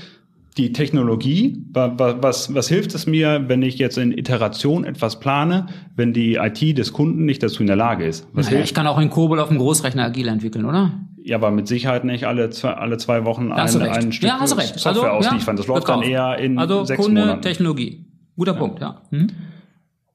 Die 0.61 0.75
Technologie, 0.75 1.65
was, 1.73 2.55
was 2.55 2.69
hilft 2.69 2.95
es 2.95 3.07
mir, 3.07 3.45
wenn 3.47 3.63
ich 3.63 3.79
jetzt 3.79 3.97
in 3.97 4.13
Iteration 4.13 4.85
etwas 4.85 5.19
plane, 5.19 5.69
wenn 5.97 6.13
die 6.13 6.35
IT 6.35 6.77
des 6.77 6.93
Kunden 6.93 7.25
nicht 7.25 7.43
dazu 7.43 7.63
in 7.63 7.67
der 7.67 7.77
Lage 7.77 8.05
ist? 8.05 8.29
Was 8.35 8.51
naja, 8.51 8.63
ich 8.63 8.75
kann 8.75 8.87
auch 8.87 8.99
in 9.01 9.09
Kobol 9.09 9.41
auf 9.41 9.49
dem 9.49 9.57
Großrechner 9.57 10.05
agil 10.05 10.29
entwickeln, 10.29 10.67
oder? 10.67 10.93
Ja, 11.25 11.39
aber 11.39 11.51
mit 11.51 11.67
Sicherheit 11.67 12.05
nicht 12.05 12.27
alle 12.27 12.51
zwei, 12.51 12.73
alle 12.73 12.99
zwei 12.99 13.25
Wochen 13.25 13.53
ein, 13.53 13.83
ein 13.83 14.13
Stück 14.13 14.29
ja, 14.29 14.47
Software 14.47 14.87
also, 14.87 15.07
ausliefern. 15.07 15.57
Das 15.57 15.67
läuft 15.67 15.89
dann 15.89 16.03
eher 16.03 16.37
in 16.37 16.59
also 16.59 16.85
sechs 16.85 17.03
Kunde, 17.03 17.23
Monaten. 17.23 17.41
Technologie. 17.41 18.05
Guter 18.37 18.53
ja. 18.53 18.59
Punkt, 18.59 18.81
ja. 18.83 19.01
Mhm. 19.11 19.29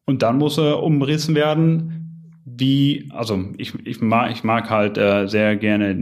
Und 0.05 0.21
dann 0.21 0.37
muss 0.37 0.59
er 0.59 0.83
umrissen 0.83 1.33
werden, 1.33 2.05
wie, 2.45 3.09
also 3.11 3.45
ich, 3.57 3.73
ich, 3.83 3.99
mag, 3.99 4.31
ich 4.31 4.43
mag 4.43 4.69
halt 4.69 4.99
äh, 4.99 5.25
sehr 5.25 5.55
gerne 5.55 5.95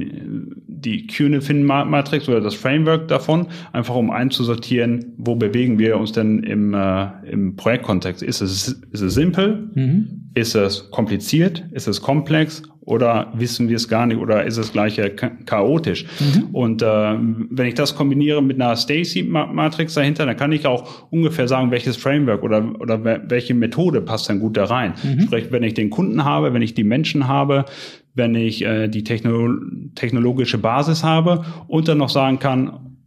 die 0.85 1.07
QNFIN-Matrix 1.07 2.27
oder 2.27 2.41
das 2.41 2.55
Framework 2.55 3.07
davon, 3.07 3.47
einfach 3.71 3.95
um 3.95 4.11
einzusortieren, 4.11 5.13
wo 5.17 5.35
bewegen 5.35 5.79
wir 5.79 5.97
uns 5.97 6.11
denn 6.11 6.43
im, 6.43 6.73
äh, 6.73 7.07
im 7.29 7.55
Projektkontext. 7.55 8.21
Ist 8.23 8.41
es, 8.41 8.81
ist 8.91 9.01
es 9.01 9.13
simpel? 9.13 9.69
Mhm. 9.73 10.29
Ist 10.35 10.55
es 10.55 10.89
kompliziert? 10.91 11.63
Ist 11.71 11.87
es 11.87 12.01
komplex? 12.01 12.63
Oder 12.85 13.31
wissen 13.35 13.69
wir 13.69 13.77
es 13.77 13.87
gar 13.87 14.05
nicht? 14.05 14.17
Oder 14.17 14.43
ist 14.45 14.57
es 14.57 14.73
gleich 14.73 14.99
chaotisch? 15.45 16.05
Mhm. 16.19 16.49
Und 16.51 16.81
äh, 16.81 16.85
wenn 16.85 17.67
ich 17.67 17.75
das 17.75 17.95
kombiniere 17.95 18.41
mit 18.41 18.59
einer 18.59 18.75
Stacy-Matrix 18.75 19.93
dahinter, 19.93 20.25
dann 20.25 20.35
kann 20.35 20.51
ich 20.51 20.65
auch 20.65 21.09
ungefähr 21.09 21.47
sagen, 21.47 21.71
welches 21.71 21.95
Framework 21.95 22.43
oder, 22.43 22.73
oder 22.81 23.03
welche 23.29 23.53
Methode 23.53 24.01
passt 24.01 24.29
dann 24.29 24.39
gut 24.39 24.57
da 24.57 24.65
rein. 24.65 24.95
Mhm. 25.01 25.21
Sprich, 25.21 25.51
wenn 25.51 25.63
ich 25.63 25.75
den 25.75 25.89
Kunden 25.89 26.25
habe, 26.25 26.53
wenn 26.53 26.61
ich 26.61 26.73
die 26.73 26.83
Menschen 26.83 27.27
habe, 27.27 27.65
wenn 28.13 28.35
ich 28.35 28.63
äh, 28.63 28.87
die 28.87 29.03
techno 29.03 29.49
technologische 29.95 30.57
Basis 30.57 31.03
habe 31.03 31.43
und 31.67 31.87
dann 31.87 31.97
noch 31.97 32.09
sagen 32.09 32.39
kann, 32.39 32.97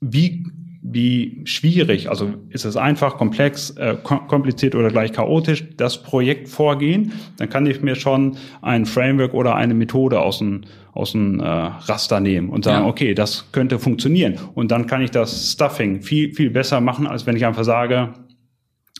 wie 0.00 0.44
wie 0.82 1.42
schwierig, 1.44 2.08
also 2.08 2.32
ist 2.48 2.64
es 2.64 2.76
einfach, 2.76 3.18
komplex, 3.18 3.70
äh, 3.70 3.96
kompliziert 4.02 4.74
oder 4.74 4.88
gleich 4.88 5.12
chaotisch, 5.12 5.64
das 5.76 6.02
Projekt 6.02 6.48
vorgehen, 6.48 7.12
dann 7.36 7.50
kann 7.50 7.66
ich 7.66 7.82
mir 7.82 7.94
schon 7.94 8.38
ein 8.62 8.86
Framework 8.86 9.34
oder 9.34 9.56
eine 9.56 9.74
Methode 9.74 10.20
aus 10.20 10.38
dem, 10.38 10.62
aus 10.92 11.12
dem 11.12 11.38
äh, 11.38 11.44
Raster 11.44 12.20
nehmen 12.20 12.48
und 12.48 12.64
sagen, 12.64 12.84
ja. 12.84 12.90
okay, 12.90 13.14
das 13.14 13.52
könnte 13.52 13.78
funktionieren. 13.78 14.38
Und 14.54 14.70
dann 14.70 14.86
kann 14.86 15.02
ich 15.02 15.10
das 15.10 15.52
Stuffing 15.52 16.00
viel, 16.00 16.34
viel 16.34 16.50
besser 16.50 16.80
machen, 16.80 17.06
als 17.06 17.26
wenn 17.26 17.36
ich 17.36 17.44
einfach 17.44 17.64
sage, 17.64 18.14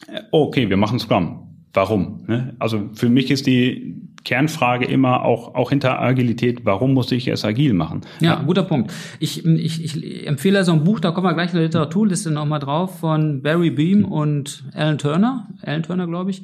äh, 0.06 0.20
okay, 0.32 0.68
wir 0.68 0.76
machen 0.76 0.98
Scrum. 0.98 1.46
Warum? 1.72 2.24
Ne? 2.26 2.54
Also 2.58 2.90
für 2.92 3.08
mich 3.08 3.30
ist 3.30 3.46
die 3.46 3.96
Kernfrage 4.24 4.85
immer 4.85 5.24
auch, 5.24 5.54
auch 5.54 5.70
hinter 5.70 6.00
Agilität, 6.00 6.64
warum 6.64 6.94
muss 6.94 7.11
ich 7.12 7.28
es 7.28 7.44
agil 7.44 7.72
machen? 7.72 8.02
Ja, 8.20 8.42
guter 8.42 8.62
Punkt. 8.62 8.92
Ich, 9.18 9.44
ich, 9.46 9.85
ich 9.85 10.26
empfehle 10.26 10.64
so 10.64 10.72
ein 10.72 10.85
Buch, 10.85 11.00
da 11.00 11.11
kommen 11.11 11.26
wir 11.26 11.35
gleich 11.35 11.50
in 11.50 11.56
der 11.56 11.64
Literaturliste 11.64 12.30
nochmal 12.30 12.61
drauf, 12.61 13.00
von 13.00 13.42
Barry 13.42 13.70
Beam 13.70 14.04
und 14.04 14.64
Alan 14.74 14.98
Turner, 14.98 15.48
Alan 15.62 15.83
Turner, 15.83 16.06
glaube 16.06 16.30
ich. 16.30 16.42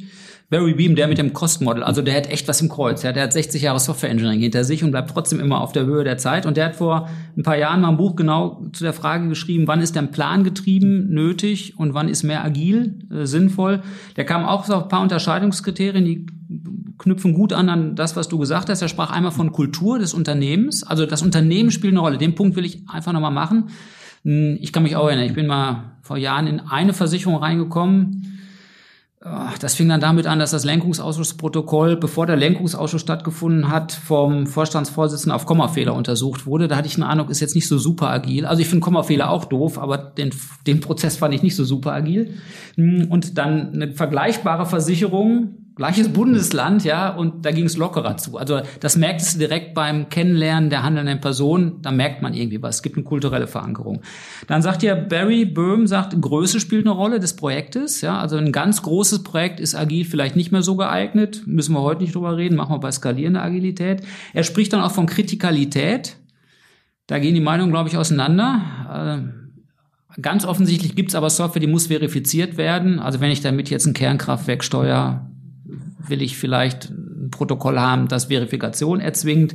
Barry 0.49 0.75
Beam, 0.75 0.95
der 0.95 1.09
mit 1.09 1.19
dem 1.19 1.33
Cost 1.33 1.61
Model, 1.61 1.83
also 1.83 2.03
der 2.03 2.17
hat 2.17 2.31
echt 2.31 2.47
was 2.47 2.61
im 2.61 2.69
Kreuz. 2.69 3.01
Der 3.01 3.21
hat 3.21 3.33
60 3.33 3.63
Jahre 3.63 3.81
Software 3.81 4.11
Engineering 4.11 4.39
hinter 4.39 4.63
sich 4.63 4.85
und 4.85 4.93
bleibt 4.93 5.11
trotzdem 5.11 5.41
immer 5.41 5.61
auf 5.61 5.73
der 5.73 5.87
Höhe 5.87 6.05
der 6.05 6.19
Zeit. 6.19 6.47
Und 6.47 6.57
der 6.57 6.67
hat 6.67 6.77
vor 6.77 7.09
ein 7.37 7.43
paar 7.43 7.57
Jahren 7.57 7.81
mal 7.81 7.89
ein 7.89 7.97
Buch 7.97 8.15
genau 8.15 8.63
zu 8.73 8.85
der 8.85 8.93
Frage 8.93 9.29
geschrieben, 9.29 9.67
wann 9.67 9.81
ist 9.81 9.97
denn 9.97 10.13
plangetrieben 10.13 11.11
nötig 11.11 11.77
und 11.79 11.95
wann 11.95 12.09
ist 12.09 12.23
mehr 12.23 12.45
agil 12.45 12.95
äh, 13.11 13.27
sinnvoll. 13.27 13.83
Der 14.15 14.25
kam 14.25 14.45
auch 14.45 14.69
auf 14.69 14.85
ein 14.85 14.89
paar 14.89 15.03
Unterscheidungskriterien, 15.03 16.05
die 16.05 16.27
knüpfen 16.99 17.35
gut 17.35 17.53
an 17.53 17.69
an 17.69 17.97
das, 17.97 18.15
was 18.15 18.29
du 18.29 18.39
gesagt 18.39 18.69
hast. 18.69 18.83
Er 18.83 18.89
sprach 18.89 19.11
einmal 19.11 19.33
von 19.33 19.51
Kultur 19.51 19.99
des 19.99 20.15
Unternehmens. 20.15 20.85
Also 20.85 21.07
das 21.07 21.23
Unternehmen 21.23 21.73
spielt 21.73 21.93
eine 21.93 22.01
Rolle. 22.01 22.19
Den 22.19 22.37
Punkt 22.37 22.55
will 22.55 22.65
ich 22.65 22.89
einfach 22.89 23.13
nochmal 23.13 23.33
machen. 23.33 23.71
Hm, 24.23 24.59
ich 24.61 24.73
kann 24.73 24.85
mich 24.85 24.95
auch 24.95 25.09
erinnern, 25.09 25.27
ich 25.27 25.35
bin 25.35 25.49
mal 25.49 25.97
vor 26.03 26.19
Jahren 26.19 26.47
in 26.47 26.61
eine 26.61 26.93
Versicherung 26.93 27.35
reingekommen 27.35 28.36
das 29.61 29.75
fing 29.75 29.89
dann 29.89 30.01
damit 30.01 30.27
an, 30.27 30.39
dass 30.39 30.53
das 30.53 30.65
Lenkungsausschussprotokoll, 30.65 31.97
bevor 31.97 32.27
der 32.27 32.37
Lenkungsausschuss 32.37 33.01
stattgefunden 33.01 33.71
hat, 33.71 33.93
vom 33.93 34.47
Vorstandsvorsitzenden 34.47 35.35
auf 35.35 35.47
Kommafehler 35.47 35.95
untersucht 35.95 36.47
wurde. 36.47 36.69
Da 36.69 36.77
hatte 36.77 36.87
ich 36.87 36.95
den 36.95 37.03
Eindruck, 37.03 37.31
ist 37.31 37.41
jetzt 37.41 37.57
nicht 37.57 37.67
so 37.67 37.79
super 37.79 38.09
agil. 38.09 38.47
Also 38.47 38.63
ich 38.63 38.69
finde 38.69 38.85
Kommafehler 38.85 39.31
auch 39.31 39.47
doof, 39.47 39.79
aber 39.79 39.99
den, 39.99 40.31
den 40.67 40.81
Prozess 40.81 41.17
fand 41.17 41.35
ich 41.35 41.43
nicht 41.43 41.57
so 41.57 41.65
super 41.65 41.93
agil. 41.93 42.35
Und 42.77 43.37
dann 43.37 43.73
eine 43.73 43.93
vergleichbare 43.93 44.65
Versicherung, 44.65 45.66
gleiches 45.77 46.09
Bundesland, 46.09 46.85
ja, 46.85 47.11
und 47.11 47.45
da 47.45 47.53
ging 47.53 47.67
es 47.67 47.77
lockerer 47.77 48.17
zu. 48.17 48.39
Also 48.39 48.63
das 48.81 48.97
merktest 48.97 49.35
du 49.35 49.41
direkt 49.41 49.75
beim 49.75 50.09
Kennenlernen 50.09 50.71
der 50.71 50.83
handelnden 50.83 51.21
Person, 51.21 51.83
da 51.83 51.93
merkt 51.93 52.23
man 52.23 52.33
irgendwie 52.33 52.63
was. 52.63 52.77
Es 52.77 52.83
gibt 52.83 52.97
eine 52.97 53.05
kulturelle 53.05 53.47
Verankerung. 53.47 54.01
Dann 54.47 54.63
sagt 54.63 54.83
ja 54.83 54.95
Barry 54.95 55.45
Böhm, 55.45 55.87
sagt, 55.87 56.19
Größe 56.21 56.61
spielt 56.61 56.87
eine 56.87 56.95
Rolle 56.95 57.21
des 57.21 57.37
Projektes, 57.37 58.01
ja, 58.01 58.19
also 58.19 58.39
ein 58.39 58.53
ganz 58.53 58.83
großes 58.83 59.23
Projekt 59.23 59.61
ist 59.61 59.75
agil 59.75 60.07
vielleicht 60.07 60.35
nicht 60.35 60.51
mehr 60.51 60.63
so 60.63 60.77
geeignet, 60.77 61.43
müssen 61.47 61.75
wir 61.75 61.83
heute 61.83 62.03
nicht 62.03 62.15
drüber 62.15 62.39
reden, 62.39 62.57
machen 62.57 62.75
wir 62.75 62.81
bei 62.81 62.91
skalierender 62.91 63.43
Agilität. 63.43 64.01
Er 64.33 64.45
spricht 64.45 64.73
dann 64.73 64.81
auch 64.81 64.93
von 64.93 65.05
Kritikalität, 65.05 66.17
da 67.07 67.19
gehen 67.19 67.35
die 67.35 67.41
Meinungen, 67.41 67.71
glaube 67.71 67.91
ich, 67.91 67.99
auseinander. 67.99 69.29
Äh, 70.17 70.21
ganz 70.23 70.47
offensichtlich 70.47 70.97
gibt 70.97 71.11
es 71.11 71.15
aber 71.15 71.29
Software, 71.29 71.61
die 71.61 71.67
muss 71.67 71.89
verifiziert 71.89 72.57
werden. 72.57 72.99
Also 72.99 73.21
wenn 73.21 73.31
ich 73.31 73.43
damit 73.43 73.69
jetzt 73.69 73.87
ein 73.87 73.93
Kernkraftwerk 73.93 74.65
steuere, 74.65 75.31
will 76.09 76.23
ich 76.23 76.37
vielleicht 76.37 76.91
ein 76.91 77.29
Protokoll 77.31 77.79
haben, 77.79 78.09
das 78.09 78.27
Verifikation 78.27 79.01
erzwingt. 79.01 79.55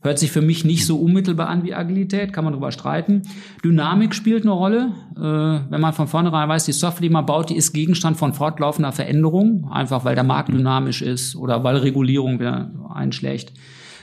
Hört 0.00 0.20
sich 0.20 0.30
für 0.30 0.42
mich 0.42 0.64
nicht 0.64 0.86
so 0.86 0.96
unmittelbar 0.96 1.48
an 1.48 1.64
wie 1.64 1.74
Agilität, 1.74 2.32
kann 2.32 2.44
man 2.44 2.52
drüber 2.52 2.70
streiten. 2.70 3.22
Dynamik 3.64 4.14
spielt 4.14 4.44
eine 4.44 4.52
Rolle. 4.52 4.92
Äh, 5.16 5.70
wenn 5.70 5.80
man 5.80 5.92
von 5.92 6.06
vornherein 6.06 6.48
weiß, 6.48 6.66
die 6.66 6.72
Software, 6.72 7.08
die 7.08 7.12
man 7.12 7.26
baut, 7.26 7.50
die 7.50 7.56
ist 7.56 7.72
Gegenstand 7.72 8.16
von 8.16 8.32
fortlaufender 8.32 8.92
Veränderung, 8.92 9.68
einfach 9.72 10.04
weil 10.04 10.14
der 10.14 10.22
Markt 10.22 10.50
dynamisch 10.50 11.02
ist 11.02 11.34
oder 11.34 11.64
weil 11.64 11.78
Regulierung 11.78 12.38
wieder 12.38 12.70
einschlägt, 12.94 13.52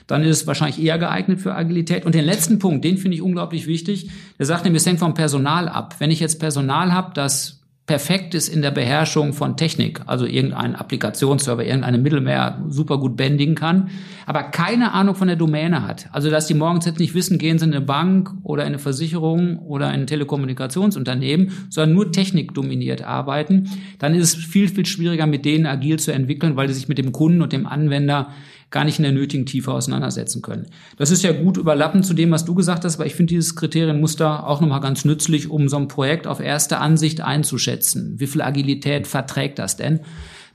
dann 0.08 0.22
ist 0.22 0.42
es 0.42 0.48
wahrscheinlich 0.48 0.84
eher 0.84 0.98
geeignet 0.98 1.40
für 1.40 1.56
Agilität. 1.56 2.06
Und 2.06 2.14
den 2.14 2.26
letzten 2.26 2.60
Punkt, 2.60 2.84
den 2.84 2.98
finde 2.98 3.16
ich 3.16 3.22
unglaublich 3.22 3.66
wichtig. 3.66 4.10
Der 4.38 4.46
sagt 4.46 4.66
nämlich, 4.66 4.82
es 4.82 4.88
hängt 4.88 5.00
vom 5.00 5.14
Personal 5.14 5.70
ab. 5.70 5.96
Wenn 6.00 6.12
ich 6.12 6.20
jetzt 6.20 6.40
Personal 6.40 6.92
habe, 6.92 7.14
das 7.14 7.65
perfekt 7.86 8.34
ist 8.34 8.48
in 8.48 8.64
der 8.64 8.72
Beherrschung 8.72 9.34
von 9.34 9.58
Technik, 9.58 10.02
also 10.08 10.26
irgendein 10.26 10.76
Applikationsserver, 10.76 11.64
irgendeine 11.64 12.00
Mittelmeer 12.00 12.64
super 12.68 12.98
gut 12.98 13.16
bändigen 13.16 13.54
kann, 13.54 13.92
aber 14.26 14.42
keine 14.44 14.94
Ahnung 14.94 15.14
von 15.14 15.28
der 15.28 15.38
Domäne 15.38 15.86
hat. 15.88 16.08
Also 16.12 16.32
dass 16.32 16.48
die 16.48 16.56
morgens 16.56 16.86
jetzt 16.86 17.00
nicht 17.00 17.14
wissen, 17.14 17.38
gehen 17.38 17.60
sie 17.60 17.66
in 17.66 17.74
eine 17.74 17.86
Bank 17.86 18.32
oder 18.42 18.64
in 18.64 18.70
eine 18.70 18.80
Versicherung 18.80 19.60
oder 19.60 19.90
in 19.90 20.02
ein 20.02 20.08
Telekommunikationsunternehmen, 20.08 21.52
sondern 21.70 21.94
nur 21.94 22.12
Technik 22.12 22.56
dominiert 22.56 23.04
arbeiten, 23.04 23.70
dann 24.00 24.16
ist 24.16 24.36
es 24.36 24.44
viel, 24.44 24.68
viel 24.68 24.88
schwieriger, 24.88 25.28
mit 25.28 25.46
denen 25.46 25.68
agil 25.68 26.00
zu 26.00 26.12
entwickeln, 26.12 26.56
weil 26.56 26.68
sie 26.68 26.74
sich 26.74 26.88
mit 26.88 26.98
dem 26.98 27.12
Kunden 27.12 27.44
und 27.44 27.54
dem 27.54 27.68
Anwender 27.68 28.32
gar 28.76 28.84
nicht 28.84 29.00
in 29.00 29.04
der 29.04 29.14
nötigen 29.14 29.46
Tiefe 29.46 29.72
auseinandersetzen 29.72 30.42
können. 30.42 30.66
Das 30.98 31.10
ist 31.10 31.24
ja 31.24 31.32
gut 31.32 31.56
überlappend 31.56 32.06
zu 32.06 32.14
dem, 32.14 32.32
was 32.32 32.44
du 32.44 32.54
gesagt 32.56 32.84
hast, 32.84 32.96
aber 32.96 33.06
ich 33.06 33.16
finde 33.16 33.32
dieses 33.32 33.56
Kriterienmuster 33.56 34.46
auch 34.46 34.60
nochmal 34.60 34.82
ganz 34.82 35.06
nützlich, 35.06 35.50
um 35.50 35.70
so 35.70 35.78
ein 35.78 35.88
Projekt 35.88 36.28
auf 36.28 36.42
erste 36.42 36.80
Ansicht 36.80 37.22
einzuschätzen. 37.22 38.20
Wie 38.20 38.28
viel 38.28 38.42
Agilität 38.42 39.08
verträgt 39.08 39.60
das 39.60 39.78
denn? 39.78 40.02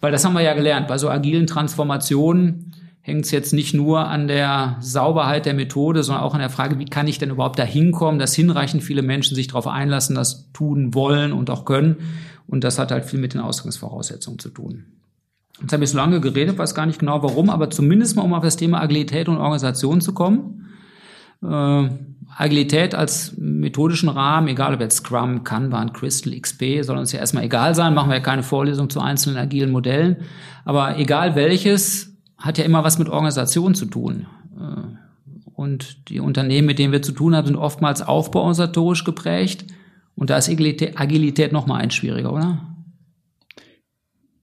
Weil 0.02 0.12
das 0.12 0.22
haben 0.26 0.34
wir 0.34 0.42
ja 0.42 0.52
gelernt, 0.52 0.86
bei 0.86 0.98
so 0.98 1.08
agilen 1.08 1.46
Transformationen 1.46 2.74
hängt 3.00 3.24
es 3.24 3.30
jetzt 3.30 3.54
nicht 3.54 3.72
nur 3.72 4.06
an 4.06 4.28
der 4.28 4.76
Sauberheit 4.80 5.46
der 5.46 5.54
Methode, 5.54 6.02
sondern 6.02 6.22
auch 6.22 6.34
an 6.34 6.40
der 6.40 6.50
Frage, 6.50 6.78
wie 6.78 6.84
kann 6.84 7.08
ich 7.08 7.16
denn 7.16 7.30
überhaupt 7.30 7.58
da 7.58 7.64
hinkommen, 7.64 8.20
dass 8.20 8.34
hinreichend 8.34 8.82
viele 8.82 9.00
Menschen 9.00 9.34
sich 9.34 9.46
darauf 9.46 9.66
einlassen, 9.66 10.14
das 10.14 10.52
tun 10.52 10.92
wollen 10.92 11.32
und 11.32 11.48
auch 11.48 11.64
können. 11.64 11.96
Und 12.46 12.64
das 12.64 12.78
hat 12.78 12.90
halt 12.90 13.06
viel 13.06 13.18
mit 13.18 13.32
den 13.32 13.40
Ausgangsvoraussetzungen 13.40 14.38
zu 14.38 14.50
tun. 14.50 14.84
Jetzt 15.60 15.72
habe 15.72 15.84
ich 15.84 15.90
so 15.90 15.96
lange 15.96 16.20
geredet, 16.20 16.58
weiß 16.58 16.74
gar 16.74 16.86
nicht 16.86 17.00
genau 17.00 17.22
warum, 17.22 17.50
aber 17.50 17.70
zumindest 17.70 18.16
mal 18.16 18.22
um 18.22 18.34
auf 18.34 18.42
das 18.42 18.56
Thema 18.56 18.80
Agilität 18.80 19.28
und 19.28 19.36
Organisation 19.36 20.00
zu 20.00 20.14
kommen. 20.14 20.68
Äh, 21.42 21.88
Agilität 22.36 22.94
als 22.94 23.34
methodischen 23.36 24.08
Rahmen, 24.08 24.48
egal 24.48 24.72
ob 24.74 24.80
jetzt 24.80 24.98
Scrum, 24.98 25.44
Kanban, 25.44 25.92
Crystal, 25.92 26.32
XP, 26.38 26.82
soll 26.82 26.96
uns 26.96 27.12
ja 27.12 27.18
erstmal 27.18 27.44
egal 27.44 27.74
sein, 27.74 27.92
machen 27.92 28.08
wir 28.08 28.16
ja 28.16 28.22
keine 28.22 28.42
Vorlesung 28.42 28.88
zu 28.88 29.00
einzelnen 29.00 29.36
agilen 29.36 29.70
Modellen. 29.72 30.16
Aber 30.64 30.98
egal 30.98 31.34
welches, 31.34 32.16
hat 32.38 32.56
ja 32.56 32.64
immer 32.64 32.84
was 32.84 32.98
mit 32.98 33.08
Organisation 33.08 33.74
zu 33.74 33.86
tun. 33.86 34.26
Äh, 34.58 34.96
Und 35.54 36.08
die 36.08 36.20
Unternehmen, 36.20 36.66
mit 36.66 36.78
denen 36.78 36.92
wir 36.92 37.02
zu 37.02 37.12
tun 37.12 37.34
haben, 37.34 37.46
sind 37.46 37.56
oftmals 37.56 38.00
aufbauorganisatorisch 38.00 39.04
geprägt. 39.04 39.66
Und 40.14 40.30
da 40.30 40.38
ist 40.38 40.48
Agilität, 40.48 40.98
Agilität 40.98 41.52
noch 41.52 41.66
mal 41.66 41.76
ein 41.76 41.90
schwieriger, 41.90 42.32
oder? 42.32 42.60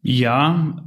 Ja, 0.03 0.77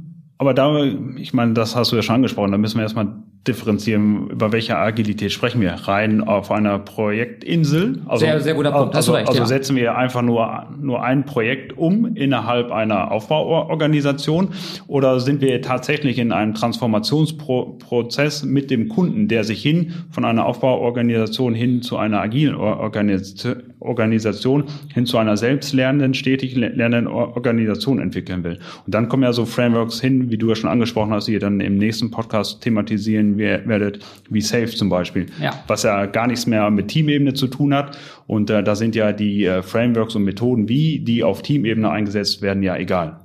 aber 0.41 0.55
da, 0.55 0.83
ich 1.17 1.35
meine, 1.35 1.53
das 1.53 1.75
hast 1.75 1.91
du 1.91 1.95
ja 1.95 2.01
schon 2.01 2.15
angesprochen, 2.15 2.51
da 2.51 2.57
müssen 2.57 2.77
wir 2.77 2.81
erstmal 2.81 3.13
differenzieren, 3.47 4.29
über 4.29 4.51
welche 4.51 4.77
Agilität 4.77 5.31
sprechen 5.31 5.61
wir. 5.61 5.71
Rein 5.71 6.21
auf 6.21 6.51
einer 6.51 6.77
Projektinsel. 6.77 7.99
Also, 8.05 8.25
sehr, 8.25 8.39
sehr 8.39 8.53
guter 8.53 8.71
Punkt. 8.71 8.95
Also, 8.95 9.13
recht, 9.13 9.27
also 9.27 9.39
ja. 9.39 9.45
setzen 9.47 9.75
wir 9.75 9.97
einfach 9.97 10.21
nur, 10.21 10.67
nur 10.79 11.03
ein 11.03 11.25
Projekt 11.25 11.75
um 11.75 12.15
innerhalb 12.15 12.71
einer 12.71 13.11
Aufbauorganisation 13.11 14.49
oder 14.87 15.19
sind 15.19 15.41
wir 15.41 15.59
tatsächlich 15.63 16.19
in 16.19 16.31
einem 16.31 16.53
Transformationsprozess 16.53 18.43
mit 18.43 18.69
dem 18.69 18.89
Kunden, 18.89 19.27
der 19.27 19.43
sich 19.43 19.63
hin 19.63 19.93
von 20.11 20.23
einer 20.23 20.45
Aufbauorganisation 20.45 21.55
hin 21.55 21.81
zu 21.81 21.97
einer 21.97 22.21
agilen 22.21 22.53
Organisation, 22.55 24.65
hin 24.93 25.07
zu 25.07 25.17
einer 25.17 25.35
selbstlernenden, 25.35 26.13
stetig 26.13 26.55
lernenden 26.55 27.07
Organisation 27.07 27.97
entwickeln 27.97 28.43
will. 28.43 28.59
Und 28.85 28.93
dann 28.93 29.09
kommen 29.09 29.23
ja 29.23 29.33
so 29.33 29.45
Frameworks 29.45 29.99
hin, 29.99 30.29
wie 30.29 30.37
du 30.37 30.49
ja 30.49 30.55
schon 30.55 30.69
angesprochen 30.69 31.11
hast, 31.11 31.27
die 31.27 31.39
dann 31.39 31.59
im 31.59 31.79
nächsten 31.79 32.11
Podcast 32.11 32.61
thematisieren 32.61 33.30
werdet, 33.37 33.99
wie 34.29 34.41
Safe 34.41 34.67
zum 34.67 34.89
Beispiel, 34.89 35.27
ja. 35.41 35.53
was 35.67 35.83
ja 35.83 36.05
gar 36.05 36.27
nichts 36.27 36.45
mehr 36.47 36.69
mit 36.69 36.89
Teamebene 36.89 37.33
zu 37.33 37.47
tun 37.47 37.73
hat. 37.73 37.97
Und 38.27 38.49
äh, 38.49 38.63
da 38.63 38.75
sind 38.75 38.95
ja 38.95 39.11
die 39.11 39.45
äh, 39.45 39.61
Frameworks 39.61 40.15
und 40.15 40.23
Methoden, 40.23 40.69
wie 40.69 40.99
die 40.99 41.23
auf 41.23 41.41
Teamebene 41.41 41.89
eingesetzt 41.89 42.41
werden, 42.41 42.63
ja 42.63 42.75
egal. 42.75 43.19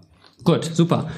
Gut, 0.45 0.65
super. 0.65 1.09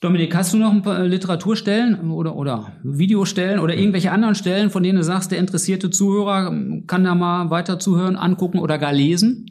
Dominik, 0.00 0.34
hast 0.34 0.54
du 0.54 0.56
noch 0.56 0.72
ein 0.72 0.80
paar 0.80 1.04
Literaturstellen 1.04 2.10
oder, 2.10 2.34
oder 2.34 2.72
Videostellen 2.82 3.60
oder 3.60 3.74
irgendwelche 3.74 4.10
anderen 4.10 4.34
Stellen, 4.34 4.70
von 4.70 4.82
denen 4.82 4.96
du 4.96 5.04
sagst, 5.04 5.30
der 5.30 5.38
interessierte 5.38 5.90
Zuhörer 5.90 6.54
kann 6.86 7.04
da 7.04 7.14
mal 7.14 7.50
weiter 7.50 7.78
zuhören, 7.78 8.16
angucken 8.16 8.60
oder 8.60 8.78
gar 8.78 8.94
lesen? 8.94 9.50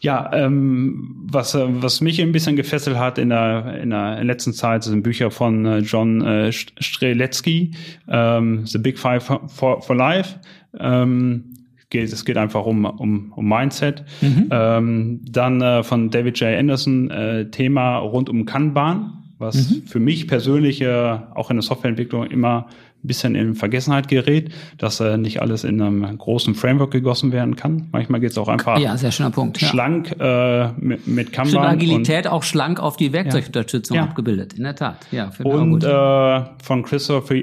Ja, 0.00 0.30
ähm, 0.32 1.26
was, 1.30 1.54
äh, 1.54 1.66
was 1.68 2.00
mich 2.00 2.20
ein 2.22 2.32
bisschen 2.32 2.56
gefesselt 2.56 2.96
hat 2.96 3.18
in 3.18 3.28
der, 3.28 3.80
in 3.82 3.90
der 3.90 4.24
letzten 4.24 4.52
Zeit 4.52 4.82
sind 4.82 5.02
Bücher 5.02 5.30
von 5.30 5.66
äh, 5.66 5.78
John 5.78 6.22
äh, 6.22 6.52
Streletzky, 6.52 7.72
ähm, 8.08 8.66
The 8.66 8.78
Big 8.78 8.98
Five 8.98 9.30
for, 9.48 9.82
for 9.82 9.96
Life. 9.96 10.36
Ähm, 10.78 11.44
geht, 11.90 12.12
es 12.12 12.24
geht 12.24 12.36
einfach 12.36 12.64
um, 12.64 12.84
um, 12.84 13.32
um 13.34 13.48
Mindset. 13.48 14.04
Mhm. 14.20 14.48
Ähm, 14.50 15.20
dann 15.28 15.60
äh, 15.60 15.82
von 15.82 16.10
David 16.10 16.38
J. 16.40 16.58
Anderson 16.58 17.10
äh, 17.10 17.50
Thema 17.50 17.98
rund 17.98 18.30
um 18.30 18.46
Kanban, 18.46 19.24
was 19.38 19.70
mhm. 19.70 19.82
für 19.86 20.00
mich 20.00 20.28
persönlich 20.28 20.80
äh, 20.80 21.18
auch 21.34 21.50
in 21.50 21.56
der 21.56 21.62
Softwareentwicklung 21.62 22.26
immer 22.26 22.68
bisschen 23.02 23.34
in 23.34 23.54
Vergessenheit 23.54 24.08
gerät, 24.08 24.52
dass 24.78 25.00
äh, 25.00 25.16
nicht 25.16 25.40
alles 25.40 25.64
in 25.64 25.80
einem 25.80 26.18
großen 26.18 26.54
Framework 26.54 26.90
gegossen 26.90 27.32
werden 27.32 27.56
kann. 27.56 27.88
Manchmal 27.92 28.20
geht 28.20 28.32
es 28.32 28.38
auch 28.38 28.48
einfach 28.48 28.78
ja, 28.78 28.96
sehr 28.96 29.12
schöner 29.12 29.30
Punkt, 29.30 29.58
schlank 29.58 30.14
äh, 30.18 30.68
mit, 30.78 31.06
mit 31.06 31.32
Kanban. 31.32 31.50
Stimmt, 31.50 31.66
Agilität 31.66 32.26
auch 32.26 32.42
schlank 32.42 32.80
auf 32.80 32.96
die 32.96 33.12
Werkzeugunterstützung 33.12 33.96
ja. 33.96 34.04
abgebildet, 34.04 34.54
in 34.54 34.64
der 34.64 34.76
Tat. 34.76 35.06
Ja, 35.10 35.30
Und 35.42 35.84
äh, 35.84 36.44
von 36.62 36.82
Christopher, 36.82 37.36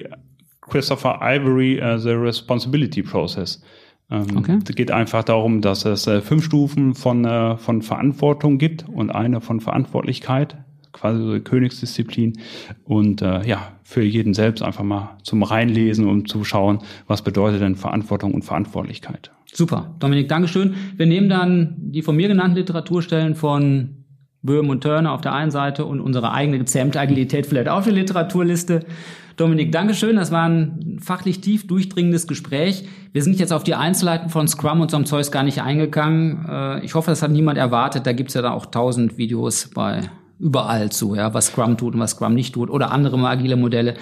Christopher 0.62 1.20
Ivory 1.22 1.82
uh, 1.82 1.98
The 1.98 2.12
Responsibility 2.12 3.02
Process. 3.02 3.62
Ähm, 4.10 4.38
okay. 4.38 4.60
Es 4.68 4.76
geht 4.76 4.92
einfach 4.92 5.24
darum, 5.24 5.62
dass 5.62 5.86
es 5.86 6.08
äh, 6.08 6.22
fünf 6.22 6.46
Stufen 6.46 6.94
von, 6.94 7.26
äh, 7.26 7.58
von 7.58 7.82
Verantwortung 7.82 8.58
gibt 8.58 8.88
und 8.88 9.10
eine 9.10 9.42
von 9.42 9.60
Verantwortlichkeit 9.60 10.58
quasi 10.98 11.22
so 11.22 11.40
Königsdisziplin 11.40 12.40
und 12.84 13.22
äh, 13.22 13.46
ja, 13.46 13.74
für 13.88 14.04
jeden 14.04 14.34
selbst 14.34 14.62
einfach 14.62 14.84
mal 14.84 15.16
zum 15.24 15.44
Reinlesen 15.44 16.10
und 16.10 16.28
zu 16.28 16.44
schauen, 16.44 16.80
was 17.08 17.22
bedeutet 17.22 17.62
denn 17.62 17.78
Verantwortung 17.78 18.34
und 18.34 18.44
Verantwortlichkeit. 18.44 19.32
Super, 19.46 19.96
Dominik, 20.00 20.28
Dankeschön. 20.28 20.76
Wir 20.98 21.06
nehmen 21.06 21.30
dann 21.30 21.76
die 21.78 22.02
von 22.02 22.18
mir 22.18 22.28
genannten 22.28 22.58
Literaturstellen 22.58 23.36
von 23.36 24.04
Böhm 24.42 24.70
und 24.70 24.82
Turner 24.84 25.14
auf 25.14 25.22
der 25.22 25.32
einen 25.32 25.52
Seite 25.52 25.86
und 25.86 26.02
unsere 26.02 26.34
eigene 26.34 26.60
gezähmte 26.60 27.00
Agilität 27.00 27.46
vielleicht 27.46 27.70
auf 27.70 27.86
die 27.86 27.92
Literaturliste. 27.92 28.82
Dominik, 29.38 29.72
Dankeschön. 29.72 30.18
Das 30.18 30.34
war 30.34 30.50
ein 30.50 30.98
fachlich 31.02 31.40
tief 31.40 31.66
durchdringendes 31.66 32.28
Gespräch. 32.28 32.84
Wir 33.14 33.24
sind 33.24 33.40
jetzt 33.40 33.54
auf 33.54 33.64
die 33.64 33.76
Einzelheiten 33.76 34.30
von 34.30 34.50
Scrum 34.50 34.82
und 34.82 34.92
so 34.92 34.98
einem 34.98 35.06
Zeugs 35.06 35.32
gar 35.32 35.44
nicht 35.44 35.62
eingegangen. 35.62 36.46
Äh, 36.46 36.84
ich 36.84 36.94
hoffe, 36.94 37.12
das 37.12 37.22
hat 37.22 37.32
niemand 37.32 37.58
erwartet. 37.58 38.06
Da 38.06 38.12
gibt's 38.12 38.34
ja 38.34 38.42
da 38.42 38.52
auch 38.52 38.66
tausend 38.66 39.18
Videos 39.18 39.70
bei 39.74 40.10
überall 40.40 40.92
zu, 40.92 41.16
ja, 41.16 41.34
was 41.34 41.48
Scrum 41.48 41.78
tut 41.78 41.96
und 41.96 42.00
was 42.00 42.12
Scrum 42.12 42.34
nicht 42.34 42.54
tut 42.54 42.70
oder 42.70 42.92
andere 42.92 43.18
agile 43.28 43.56
Modelle. 43.56 43.96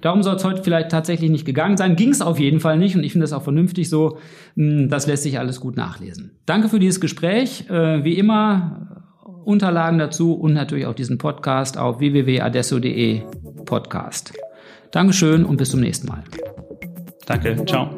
Darum 0.00 0.22
soll 0.22 0.36
es 0.36 0.44
heute 0.44 0.62
vielleicht 0.62 0.90
tatsächlich 0.90 1.30
nicht 1.30 1.44
gegangen 1.44 1.76
sein. 1.76 1.96
Ging 1.96 2.10
es 2.10 2.22
auf 2.22 2.40
jeden 2.40 2.60
Fall 2.60 2.78
nicht 2.78 2.96
und 2.96 3.04
ich 3.04 3.12
finde 3.12 3.24
das 3.24 3.32
auch 3.32 3.42
vernünftig 3.42 3.88
so. 3.88 4.18
Hm, 4.56 4.88
das 4.88 5.06
lässt 5.06 5.22
sich 5.22 5.38
alles 5.38 5.60
gut 5.60 5.76
nachlesen. 5.76 6.32
Danke 6.46 6.68
für 6.68 6.78
dieses 6.78 7.00
Gespräch. 7.00 7.68
Äh, 7.68 8.04
wie 8.04 8.18
immer 8.18 9.02
Unterlagen 9.44 9.98
dazu 9.98 10.34
und 10.34 10.54
natürlich 10.54 10.86
auch 10.86 10.94
diesen 10.94 11.18
Podcast 11.18 11.76
auf 11.76 11.98
www.adesso.de 11.98 13.22
Podcast. 13.64 14.32
Dankeschön 14.92 15.44
und 15.44 15.56
bis 15.56 15.70
zum 15.70 15.80
nächsten 15.80 16.08
Mal. 16.08 16.22
Danke, 17.26 17.64
ciao. 17.64 17.90